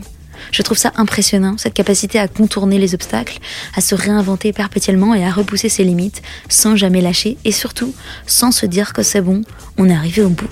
Je 0.52 0.62
trouve 0.62 0.78
ça 0.78 0.94
impressionnant, 0.96 1.58
cette 1.58 1.74
capacité 1.74 2.18
à 2.20 2.30
contourner 2.30 2.80
les 2.80 2.94
obstacles, 2.94 3.40
à 3.76 3.82
se 3.82 3.96
réinventer 3.96 4.54
perpétuellement 4.54 5.14
et 5.16 5.26
à 5.26 5.32
repousser 5.32 5.68
ses 5.68 5.84
limites 5.84 6.22
sans 6.48 6.78
jamais 6.78 7.02
lâcher 7.02 7.38
et 7.44 7.52
surtout 7.52 7.94
sans 8.26 8.52
se 8.52 8.66
dire 8.66 8.94
que 8.94 9.04
c'est 9.04 9.22
bon, 9.22 9.42
on 9.78 9.90
est 9.90 9.96
arrivé 9.96 10.22
au 10.22 10.30
bout. 10.30 10.50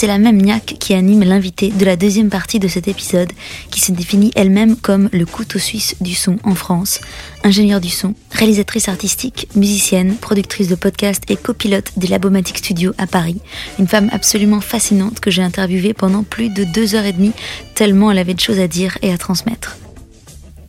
C'est 0.00 0.06
la 0.06 0.16
même 0.16 0.40
niaque 0.40 0.76
qui 0.80 0.94
anime 0.94 1.24
l'invité 1.24 1.68
de 1.68 1.84
la 1.84 1.94
deuxième 1.94 2.30
partie 2.30 2.58
de 2.58 2.68
cet 2.68 2.88
épisode, 2.88 3.30
qui 3.70 3.82
se 3.82 3.92
définit 3.92 4.32
elle-même 4.34 4.76
comme 4.76 5.10
le 5.12 5.26
couteau 5.26 5.58
suisse 5.58 5.94
du 6.00 6.14
son 6.14 6.38
en 6.42 6.54
France, 6.54 7.02
ingénieure 7.44 7.82
du 7.82 7.90
son, 7.90 8.14
réalisatrice 8.30 8.88
artistique, 8.88 9.48
musicienne, 9.54 10.16
productrice 10.16 10.68
de 10.68 10.74
podcasts 10.74 11.30
et 11.30 11.36
copilote 11.36 11.92
des 11.98 12.06
Labomatic 12.06 12.56
Studios 12.56 12.94
à 12.96 13.06
Paris. 13.06 13.42
Une 13.78 13.88
femme 13.88 14.08
absolument 14.10 14.62
fascinante 14.62 15.20
que 15.20 15.30
j'ai 15.30 15.42
interviewée 15.42 15.92
pendant 15.92 16.22
plus 16.22 16.48
de 16.48 16.64
deux 16.64 16.94
heures 16.94 17.04
et 17.04 17.12
demie, 17.12 17.32
tellement 17.74 18.10
elle 18.10 18.16
avait 18.16 18.32
de 18.32 18.40
choses 18.40 18.58
à 18.58 18.68
dire 18.68 18.96
et 19.02 19.12
à 19.12 19.18
transmettre. 19.18 19.76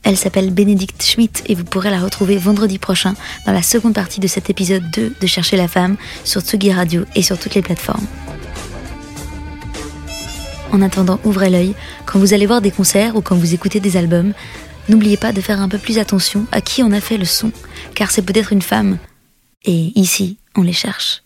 Elle 0.03 0.17
s'appelle 0.17 0.51
Bénédicte 0.51 1.01
Schmidt 1.01 1.41
et 1.45 1.55
vous 1.55 1.63
pourrez 1.63 1.89
la 1.89 2.01
retrouver 2.01 2.35
vendredi 2.35 2.79
prochain 2.79 3.13
dans 3.45 3.53
la 3.53 3.63
seconde 3.63 3.93
partie 3.93 4.19
de 4.19 4.27
cet 4.27 4.49
épisode 4.49 4.83
2 4.91 5.13
de 5.21 5.27
Chercher 5.27 5.55
la 5.55 5.69
femme 5.69 5.95
sur 6.25 6.41
Tsugi 6.41 6.73
Radio 6.73 7.05
et 7.15 7.21
sur 7.21 7.39
toutes 7.39 7.55
les 7.55 7.61
plateformes. 7.61 8.07
En 10.71 10.81
attendant, 10.81 11.19
ouvrez 11.25 11.49
l'œil. 11.49 11.73
Quand 12.05 12.19
vous 12.19 12.33
allez 12.33 12.45
voir 12.45 12.61
des 12.61 12.71
concerts 12.71 13.15
ou 13.15 13.21
quand 13.21 13.35
vous 13.35 13.53
écoutez 13.53 13.79
des 13.79 13.97
albums, 13.97 14.33
n'oubliez 14.89 15.17
pas 15.17 15.33
de 15.33 15.41
faire 15.41 15.61
un 15.61 15.69
peu 15.69 15.77
plus 15.77 15.99
attention 15.99 16.45
à 16.51 16.61
qui 16.61 16.81
on 16.81 16.91
a 16.91 17.01
fait 17.01 17.17
le 17.17 17.25
son, 17.25 17.51
car 17.93 18.11
c'est 18.11 18.21
peut-être 18.21 18.53
une 18.53 18.61
femme. 18.61 18.97
Et 19.63 19.91
ici, 19.95 20.37
on 20.55 20.61
les 20.61 20.73
cherche. 20.73 21.23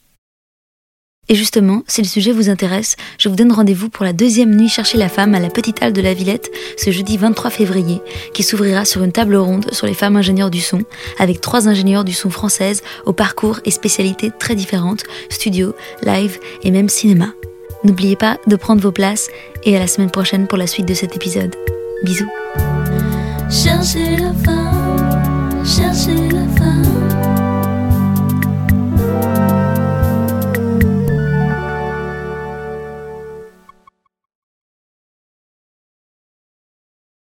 Et 1.28 1.36
justement, 1.36 1.84
si 1.88 2.02
le 2.02 2.08
sujet 2.08 2.32
vous 2.32 2.50
intéresse, 2.50 2.98
je 3.18 3.30
vous 3.30 3.36
donne 3.36 3.52
rendez-vous 3.52 3.90
pour 3.90 4.06
la 4.06 4.14
deuxième 4.14 4.56
nuit 4.56 4.70
Chercher 4.70 4.98
la 4.98 5.10
femme 5.10 5.34
à 5.34 5.40
la 5.40 5.50
Petite 5.50 5.82
Halle 5.82 5.94
de 5.94 6.02
la 6.02 6.14
Villette 6.14 6.52
ce 6.78 6.92
jeudi 6.92 7.18
23 7.18 7.50
février, 7.50 8.02
qui 8.34 8.44
s'ouvrira 8.44 8.86
sur 8.86 9.04
une 9.04 9.12
table 9.12 9.36
ronde 9.36 9.72
sur 9.72 9.88
les 9.88 9.96
femmes 9.96 10.18
ingénieurs 10.18 10.52
du 10.52 10.62
son, 10.62 10.84
avec 11.18 11.42
trois 11.42 11.68
ingénieurs 11.68 12.04
du 12.04 12.14
son 12.14 12.30
françaises 12.30 12.84
au 13.06 13.14
parcours 13.14 13.60
et 13.66 13.72
spécialités 13.72 14.32
très 14.38 14.54
différentes, 14.54 15.04
studio, 15.30 15.76
live 16.04 16.40
et 16.62 16.70
même 16.70 16.90
cinéma. 16.90 17.34
N'oubliez 17.86 18.16
pas 18.16 18.40
de 18.48 18.56
prendre 18.56 18.82
vos 18.82 18.92
places 18.92 19.30
et 19.64 19.78
à 19.78 19.80
la 19.80 19.86
semaine 19.86 20.10
prochaine 20.10 20.48
pour 20.48 20.58
la 20.58 20.66
suite 20.66 20.88
de 20.88 20.96
cet 20.96 21.16
épisode. 21.16 21.56
Bisous. 22.04 22.30